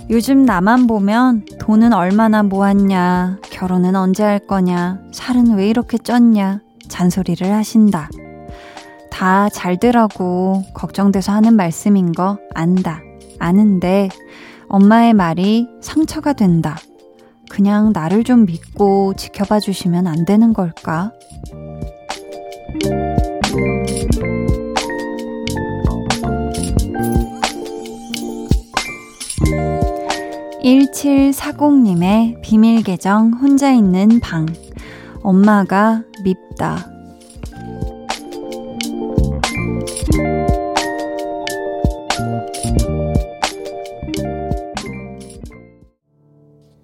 요즘 0.10 0.46
나만 0.46 0.88
보면 0.88 1.46
돈은 1.60 1.94
얼마나 1.94 2.42
모았냐, 2.44 3.40
결혼은 3.56 3.96
언제 3.96 4.22
할 4.22 4.40
거냐, 4.40 5.00
살은 5.14 5.56
왜 5.56 5.70
이렇게 5.70 5.98
쪘냐, 5.98 6.60
잔소리를 6.90 7.50
하신다. 7.54 8.10
다 9.10 9.48
잘 9.48 9.80
되라고 9.80 10.64
걱정돼서 10.74 11.32
하는 11.32 11.56
말씀인 11.56 12.12
거 12.12 12.38
안다. 12.54 13.00
아는데 13.40 14.10
엄마의 14.68 15.14
말이 15.14 15.70
상처가 15.80 16.34
된다. 16.34 16.78
그냥 17.50 17.94
나를 17.94 18.26
좀 18.26 18.46
믿고 18.46 19.14
지켜봐 19.16 19.62
주시면 19.62 20.06
안 20.08 20.26
되는 20.26 20.52
걸까? 20.52 21.14
1740님의 30.66 32.42
비밀 32.42 32.82
계정 32.82 33.32
혼자 33.34 33.72
있는 33.72 34.20
방. 34.20 34.48
엄마가 35.22 36.02
밉다. 36.24 36.90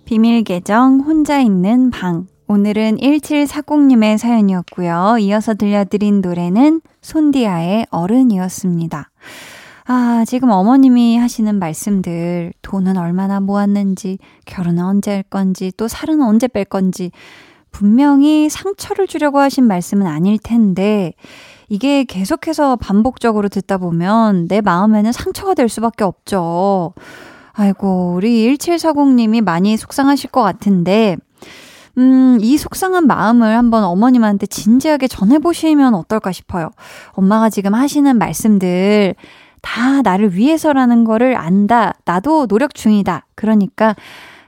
비밀 0.06 0.44
계정 0.44 1.00
혼자 1.00 1.40
있는 1.40 1.90
방. 1.90 2.28
오늘은 2.48 2.98
1740님의 2.98 4.20
사연이었고요. 4.20 5.18
이어서 5.22 5.56
들려드린 5.56 6.22
노래는 6.22 6.82
손디아의 7.02 7.88
어른이었습니다. 7.90 9.10
아, 9.94 10.24
지금 10.26 10.52
어머님이 10.52 11.18
하시는 11.18 11.60
말씀들, 11.60 12.54
돈은 12.62 12.96
얼마나 12.96 13.42
모았는지, 13.42 14.20
결혼은 14.46 14.86
언제 14.86 15.12
할 15.12 15.24
건지, 15.24 15.74
또 15.76 15.90
살은 15.90 16.22
언제 16.22 16.48
뺄 16.48 16.64
건지, 16.64 17.12
분명히 17.72 18.48
상처를 18.48 19.06
주려고 19.06 19.40
하신 19.40 19.68
말씀은 19.68 20.08
아닐 20.08 20.40
텐데, 20.42 21.12
이게 21.68 22.06
계속해서 22.06 22.78
반복적으로 22.78 23.50
듣다 23.50 23.80
보면 23.80 24.48
내 24.48 24.62
마음에는 24.62 25.12
상처가 25.12 25.56
될 25.56 25.68
수밖에 25.68 26.06
없죠. 26.06 26.94
아이고, 27.52 28.14
우리 28.16 28.58
1740님이 28.58 29.42
많이 29.42 29.76
속상하실 29.76 30.30
것 30.30 30.42
같은데, 30.42 31.18
음, 31.98 32.38
이 32.40 32.58
속상한 32.58 33.08
마음을 33.08 33.58
한번 33.58 33.84
어머님한테 33.84 34.46
진지하게 34.46 35.10
전해보시면 35.10 35.96
어떨까 35.96 36.32
싶어요. 36.32 36.70
엄마가 37.12 37.50
지금 37.50 37.74
하시는 37.74 38.18
말씀들 38.18 39.16
다 39.62 40.02
나를 40.02 40.36
위해서라는 40.36 41.04
거를 41.04 41.36
안다. 41.36 41.94
나도 42.06 42.48
노력 42.48 42.74
중이다. 42.74 43.26
그러니까 43.36 43.96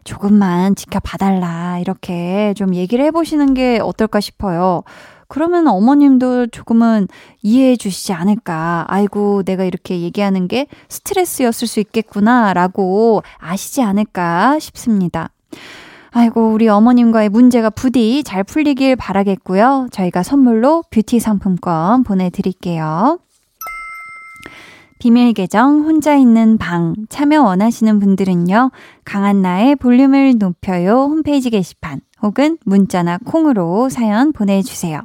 조금만 0.03 0.75
지켜봐달라. 0.75 1.79
이렇게 1.79 2.53
좀 2.55 2.75
얘기를 2.75 3.03
해보시는 3.05 3.53
게 3.53 3.79
어떨까 3.81 4.19
싶어요. 4.19 4.83
그러면 5.27 5.67
어머님도 5.67 6.47
조금은 6.47 7.07
이해해 7.41 7.75
주시지 7.75 8.13
않을까. 8.13 8.85
아이고, 8.87 9.43
내가 9.43 9.63
이렇게 9.63 10.01
얘기하는 10.01 10.47
게 10.47 10.67
스트레스였을 10.89 11.67
수 11.67 11.79
있겠구나. 11.79 12.53
라고 12.53 13.23
아시지 13.39 13.81
않을까 13.81 14.59
싶습니다. 14.59 15.29
아이고, 16.11 16.51
우리 16.51 16.67
어머님과의 16.69 17.29
문제가 17.29 17.71
부디 17.71 18.23
잘 18.23 18.43
풀리길 18.43 18.95
바라겠고요. 18.95 19.87
저희가 19.91 20.21
선물로 20.21 20.83
뷰티 20.91 21.19
상품권 21.19 22.03
보내드릴게요. 22.03 23.17
비밀 25.03 25.33
계정 25.33 25.81
혼자 25.81 26.15
있는 26.15 26.57
방 26.57 26.95
참여 27.09 27.43
원하시는 27.43 27.99
분들은요. 27.99 28.71
강한나의 29.03 29.75
볼륨을 29.75 30.35
높여요 30.37 30.93
홈페이지 30.93 31.49
게시판 31.49 31.99
혹은 32.21 32.57
문자나 32.63 33.17
콩으로 33.25 33.89
사연 33.89 34.31
보내주세요. 34.31 35.01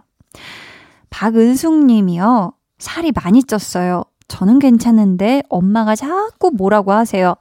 박은숙 1.11 1.84
님이요. 1.86 2.53
살이 2.78 3.11
많이 3.11 3.42
쪘어요. 3.42 4.07
저는 4.28 4.61
괜찮은데 4.61 5.42
엄마가 5.49 5.96
자꾸 5.96 6.53
뭐라고 6.55 6.92
하세요. 6.92 7.34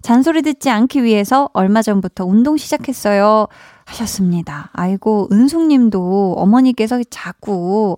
잔소리 0.00 0.42
듣지 0.42 0.70
않기 0.70 1.02
위해서 1.02 1.50
얼마 1.54 1.82
전부터 1.82 2.24
운동 2.24 2.56
시작했어요. 2.56 3.48
하셨습니다. 3.84 4.70
아이고, 4.74 5.26
은숙 5.32 5.66
님도 5.66 6.34
어머니께서 6.38 7.02
자꾸 7.10 7.96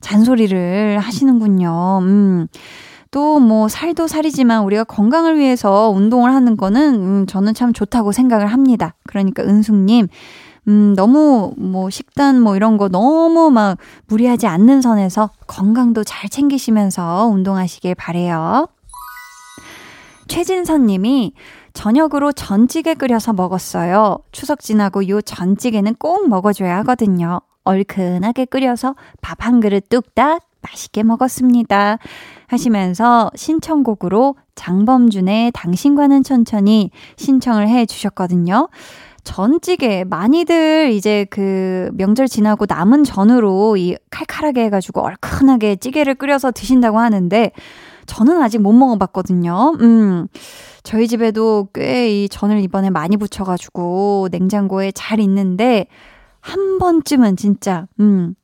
잔소리를 0.00 0.98
하시는군요. 0.98 2.00
음. 2.02 2.48
또 3.14 3.38
뭐 3.38 3.68
살도 3.68 4.08
살이지만 4.08 4.64
우리가 4.64 4.84
건강을 4.84 5.38
위해서 5.38 5.88
운동을 5.90 6.34
하는 6.34 6.56
거는 6.56 6.94
음, 6.94 7.26
저는 7.26 7.54
참 7.54 7.72
좋다고 7.72 8.10
생각을 8.12 8.46
합니다. 8.48 8.94
그러니까 9.06 9.42
은숙님 9.44 10.08
음, 10.66 10.94
너무 10.96 11.52
뭐 11.56 11.90
식단 11.90 12.40
뭐 12.40 12.56
이런 12.56 12.76
거 12.76 12.88
너무 12.88 13.50
막 13.50 13.78
무리하지 14.06 14.46
않는 14.46 14.80
선에서 14.82 15.30
건강도 15.46 16.02
잘 16.04 16.28
챙기시면서 16.28 17.26
운동하시길 17.26 17.94
바래요. 17.94 18.66
최진선 20.26 20.86
님이 20.86 21.34
저녁으로 21.74 22.32
전찌개 22.32 22.94
끓여서 22.94 23.32
먹었어요. 23.32 24.18
추석 24.32 24.60
지나고 24.60 25.06
요 25.08 25.20
전찌개는 25.20 25.96
꼭 25.96 26.28
먹어줘야 26.28 26.78
하거든요. 26.78 27.40
얼큰하게 27.64 28.46
끓여서 28.46 28.94
밥 29.20 29.44
한 29.44 29.60
그릇 29.60 29.88
뚝딱 29.88 30.40
맛있게 30.62 31.02
먹었습니다. 31.02 31.98
하시면서 32.54 33.30
신청곡으로 33.34 34.36
장범준의 34.54 35.52
당신과는 35.52 36.22
천천히 36.22 36.90
신청을 37.16 37.68
해 37.68 37.84
주셨거든요. 37.84 38.68
전찌개 39.24 40.04
많이들 40.04 40.90
이제 40.92 41.26
그 41.30 41.90
명절 41.94 42.28
지나고 42.28 42.66
남은 42.68 43.04
전으로 43.04 43.76
이 43.76 43.96
칼칼하게 44.10 44.64
해가지고 44.64 45.00
얼큰하게 45.02 45.76
찌개를 45.76 46.14
끓여서 46.14 46.50
드신다고 46.52 46.98
하는데 46.98 47.50
저는 48.06 48.40
아직 48.42 48.60
못 48.60 48.72
먹어봤거든요. 48.72 49.76
음. 49.80 50.28
저희 50.82 51.08
집에도 51.08 51.68
꽤 51.72 52.10
이 52.10 52.28
전을 52.28 52.60
이번에 52.60 52.90
많이 52.90 53.16
부쳐가지고 53.16 54.28
냉장고에 54.30 54.92
잘 54.92 55.18
있는데 55.20 55.86
한 56.40 56.78
번쯤은 56.78 57.36
진짜, 57.36 57.86
음, 58.00 58.34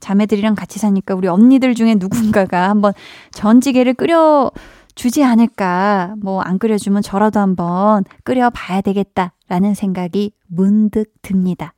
자매들이랑 0.00 0.54
같이 0.54 0.78
사니까 0.78 1.14
우리 1.14 1.28
언니들 1.28 1.74
중에 1.74 1.96
누군가가 1.98 2.68
한번 2.68 2.92
전찌개를 3.32 3.94
끓여 3.94 4.50
주지 4.94 5.22
않을까. 5.22 6.14
뭐 6.20 6.42
안 6.42 6.58
끓여주면 6.58 7.02
저라도 7.02 7.40
한번 7.40 8.04
끓여봐야 8.24 8.80
되겠다라는 8.80 9.74
생각이 9.74 10.32
문득 10.48 11.12
듭니다. 11.22 11.72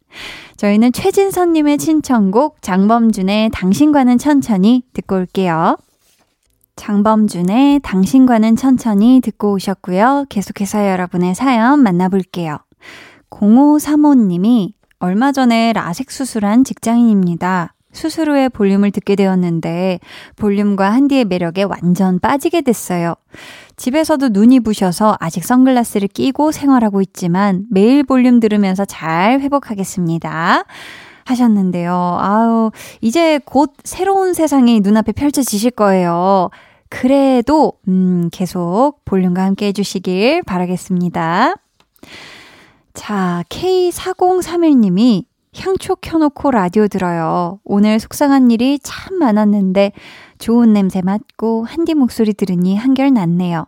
저희는 0.57 0.93
최진선님의 0.93 1.79
신청곡 1.79 2.63
장범준의 2.63 3.51
당신과는 3.53 4.19
천천히 4.19 4.83
듣고 4.93 5.17
올게요. 5.17 5.77
장범준의 6.77 7.81
당신과는 7.81 8.57
천천히 8.57 9.21
듣고 9.23 9.53
오셨고요. 9.53 10.27
계속해서 10.31 10.89
여러분의 10.89 11.35
사연 11.35 11.83
만나볼게요. 11.83 12.59
0535님이 13.29 14.73
얼마 14.99 15.31
전에 15.33 15.73
라섹 15.73 16.11
수술한 16.11 16.65
직장인입니다. 16.65 17.75
후에 17.93 18.49
볼륨을 18.49 18.91
듣게 18.91 19.17
되었는데 19.17 20.01
볼륨과 20.37 20.91
한디의 20.91 21.25
매력에 21.25 21.65
완전 21.65 22.19
빠지게 22.21 22.63
됐어요. 22.63 23.15
집에서도 23.77 24.29
눈이 24.29 24.61
부셔서 24.61 25.17
아직 25.21 25.45
선글라스를 25.45 26.09
끼고 26.09 26.53
생활하고 26.53 27.01
있지만 27.03 27.65
매일 27.71 28.05
볼륨 28.05 28.41
들으면서 28.41 28.85
잘 28.85 29.41
회복하겠습니다. 29.41 30.65
하셨는데요. 31.25 31.93
아우, 32.21 32.71
이제 33.01 33.39
곧 33.45 33.73
새로운 33.85 34.35
세상이 34.35 34.81
눈앞에 34.81 35.13
펼쳐지실 35.13 35.71
거예요. 35.73 36.51
그래도, 36.89 37.75
음, 37.89 38.29
계속 38.33 39.05
볼륨과 39.05 39.45
함께 39.45 39.67
해주시길 39.67 40.43
바라겠습니다. 40.43 41.55
자, 42.95 43.45
K4031님이 43.49 45.25
향초 45.57 45.97
켜놓고 45.97 46.53
라디오 46.53 46.87
들어요. 46.87 47.59
오늘 47.65 47.99
속상한 47.99 48.51
일이 48.51 48.79
참 48.83 49.19
많았는데 49.19 49.93
좋은 50.39 50.73
냄새 50.73 51.03
맡고 51.03 51.65
한디 51.65 51.95
목소리 51.95 52.33
들으니 52.35 52.77
한결 52.77 53.13
낫네요. 53.13 53.67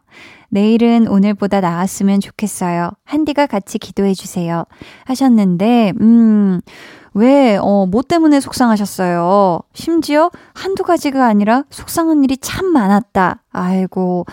내일은 0.49 1.09
오늘보다 1.09 1.61
나았으면 1.61 2.20
좋겠어요. 2.20 2.91
한디가 3.05 3.47
같이 3.47 3.78
기도해 3.78 4.12
주세요. 4.12 4.64
하셨는데, 5.07 5.95
음, 6.01 6.61
왜, 7.14 7.57
어, 7.57 7.87
뭐 7.87 8.03
때문에 8.03 8.39
속상하셨어요? 8.39 9.61
심지어 9.72 10.30
한두 10.55 10.83
가지가 10.83 11.26
아니라 11.26 11.64
속상한 11.70 12.22
일이 12.22 12.37
참 12.37 12.66
많았다. 12.66 13.43
아이고, 13.51 14.26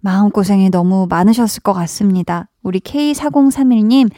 마음고생이 0.00 0.68
너무 0.68 1.06
많으셨을 1.08 1.62
것 1.62 1.72
같습니다. 1.72 2.48
우리 2.62 2.78
K4031님, 2.80 4.10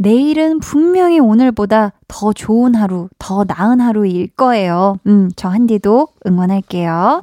내일은 0.00 0.60
분명히 0.60 1.18
오늘보다 1.18 1.92
더 2.08 2.32
좋은 2.32 2.74
하루, 2.74 3.10
더 3.18 3.44
나은 3.46 3.80
하루일 3.80 4.28
거예요. 4.28 4.96
음, 5.06 5.30
저 5.36 5.48
한디도 5.48 6.08
응원할게요. 6.26 7.22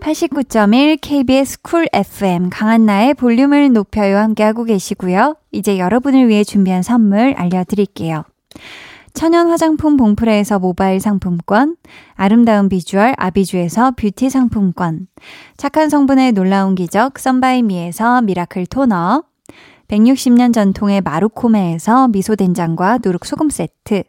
89.1 0.00 0.98
KBS 1.00 1.62
쿨 1.62 1.86
FM 1.92 2.50
강한나의 2.50 3.14
볼륨을 3.14 3.72
높여요 3.72 4.18
함께하고 4.18 4.64
계시고요. 4.64 5.36
이제 5.52 5.78
여러분을 5.78 6.26
위해 6.26 6.42
준비한 6.42 6.82
선물 6.82 7.34
알려드릴게요. 7.36 8.24
천연 9.14 9.50
화장품 9.50 9.96
봉프레에서 9.96 10.58
모바일 10.58 10.98
상품권, 10.98 11.76
아름다운 12.14 12.68
비주얼 12.68 13.14
아비주에서 13.16 13.92
뷰티 13.92 14.30
상품권, 14.30 15.06
착한 15.56 15.90
성분의 15.90 16.32
놀라운 16.32 16.74
기적 16.74 17.20
썬바이미에서 17.20 18.22
미라클 18.22 18.66
토너, 18.66 19.24
160년 19.90 20.54
전통의 20.54 21.00
마루코메에서 21.00 22.08
미소된장과 22.08 23.00
누룩소금 23.02 23.50
세트, 23.50 24.04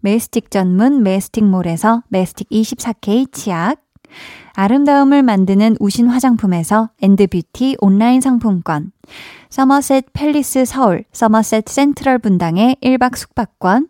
메스틱 0.00 0.50
전문 0.50 1.02
메스틱몰에서 1.02 2.02
메스틱 2.08 2.48
24K 2.48 3.30
치약, 3.30 3.82
아름다움을 4.54 5.22
만드는 5.22 5.76
우신 5.80 6.06
화장품에서 6.08 6.90
엔드뷰티 7.02 7.76
온라인 7.80 8.22
상품권, 8.22 8.92
서머셋 9.50 10.06
팰리스 10.14 10.64
서울, 10.64 11.04
서머셋 11.12 11.68
센트럴 11.68 12.18
분당의 12.18 12.76
1박 12.82 13.14
숙박권, 13.16 13.88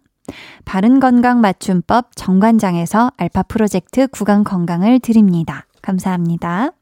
바른건강 0.64 1.40
맞춤법 1.40 2.16
정관장에서 2.16 3.12
알파 3.16 3.44
프로젝트 3.44 4.08
구강 4.08 4.42
건강을 4.42 4.98
드립니다. 4.98 5.66
감사합니다. 5.82 6.72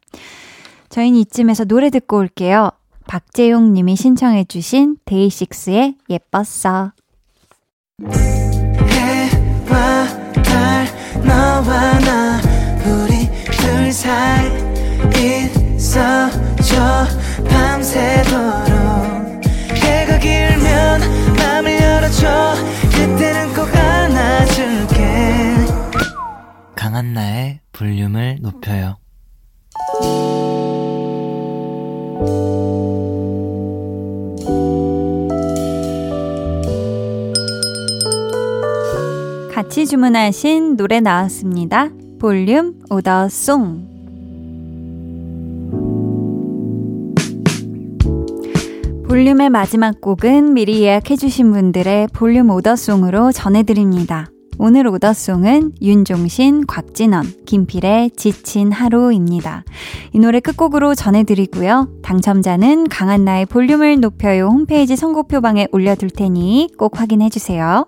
저희는 0.89 1.19
이쯤에서 1.21 1.67
노래 1.67 1.91
듣고 1.91 2.17
올게요. 2.17 2.71
박재용 3.11 3.73
님이 3.73 3.97
신청해 3.97 4.45
주신 4.45 4.97
데이식스의 5.05 5.97
예뻤어. 6.09 6.93
해와 8.89 10.07
달, 10.45 10.87
너와 11.27 11.99
나, 11.99 12.41
우리 12.87 13.29
둘 13.51 13.91
사이 13.91 14.47
있어줘, 15.75 17.05
밤새도록. 17.49 18.71
해가 19.75 20.19
길면 20.21 21.01
맘을 21.37 21.83
열어줘, 21.83 22.55
그때는 22.93 23.53
꼭 23.55 23.75
안아줄게. 23.75 25.57
강한나의 26.77 27.59
볼륨을 27.73 28.39
높여요. 28.41 28.99
같이 39.61 39.85
주문하신 39.85 40.79
노래 40.79 41.01
나왔습니다. 41.01 41.91
볼륨 42.19 42.77
오더송. 42.89 43.89
볼륨의 49.07 49.51
마지막 49.51 50.01
곡은 50.01 50.55
미리 50.55 50.81
예약해주신 50.81 51.53
분들의 51.53 52.09
볼륨 52.15 52.49
order 52.49 52.81
song으로 52.81 53.33
전해드립니다. 53.33 54.31
오늘 54.57 54.87
order 54.87 55.23
song은 55.23 55.73
윤종신, 55.83 56.67
곽진언, 56.67 57.27
김필의 57.45 58.13
지친 58.13 58.73
하루입니다. 58.73 59.65
이 60.15 60.19
노래 60.21 60.41
끝곡으로 60.41 60.95
전해드리고요. 60.95 61.99
당첨자는 62.01 62.89
강한나의 62.89 63.45
볼륨을 63.45 64.01
높여요 64.01 64.47
홈페이지 64.47 64.97
선곡표방에 64.97 65.69
올려둘 65.71 66.09
테니 66.09 66.71
꼭 66.79 66.99
확인해주세요. 66.99 67.85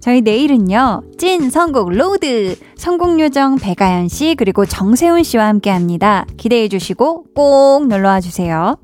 저희 0.00 0.22
내일은요, 0.22 1.02
찐 1.18 1.50
선곡 1.50 1.90
로드! 1.90 2.56
선곡요정 2.76 3.56
배가연 3.56 4.08
씨, 4.08 4.34
그리고 4.34 4.64
정세훈 4.64 5.22
씨와 5.22 5.46
함께 5.46 5.68
합니다. 5.70 6.24
기대해 6.38 6.68
주시고 6.68 7.26
꼭 7.34 7.86
놀러와 7.86 8.20
주세요. 8.20 8.76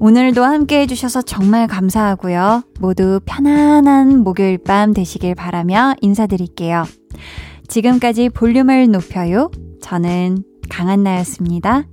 오늘도 0.00 0.44
함께 0.44 0.80
해주셔서 0.82 1.22
정말 1.22 1.66
감사하고요. 1.66 2.62
모두 2.78 3.20
편안한 3.24 4.18
목요일 4.22 4.58
밤 4.58 4.92
되시길 4.92 5.34
바라며 5.34 5.94
인사드릴게요. 6.02 6.84
지금까지 7.66 8.28
볼륨을 8.28 8.90
높여요. 8.90 9.50
저는 9.80 10.44
강한나였습니다. 10.68 11.84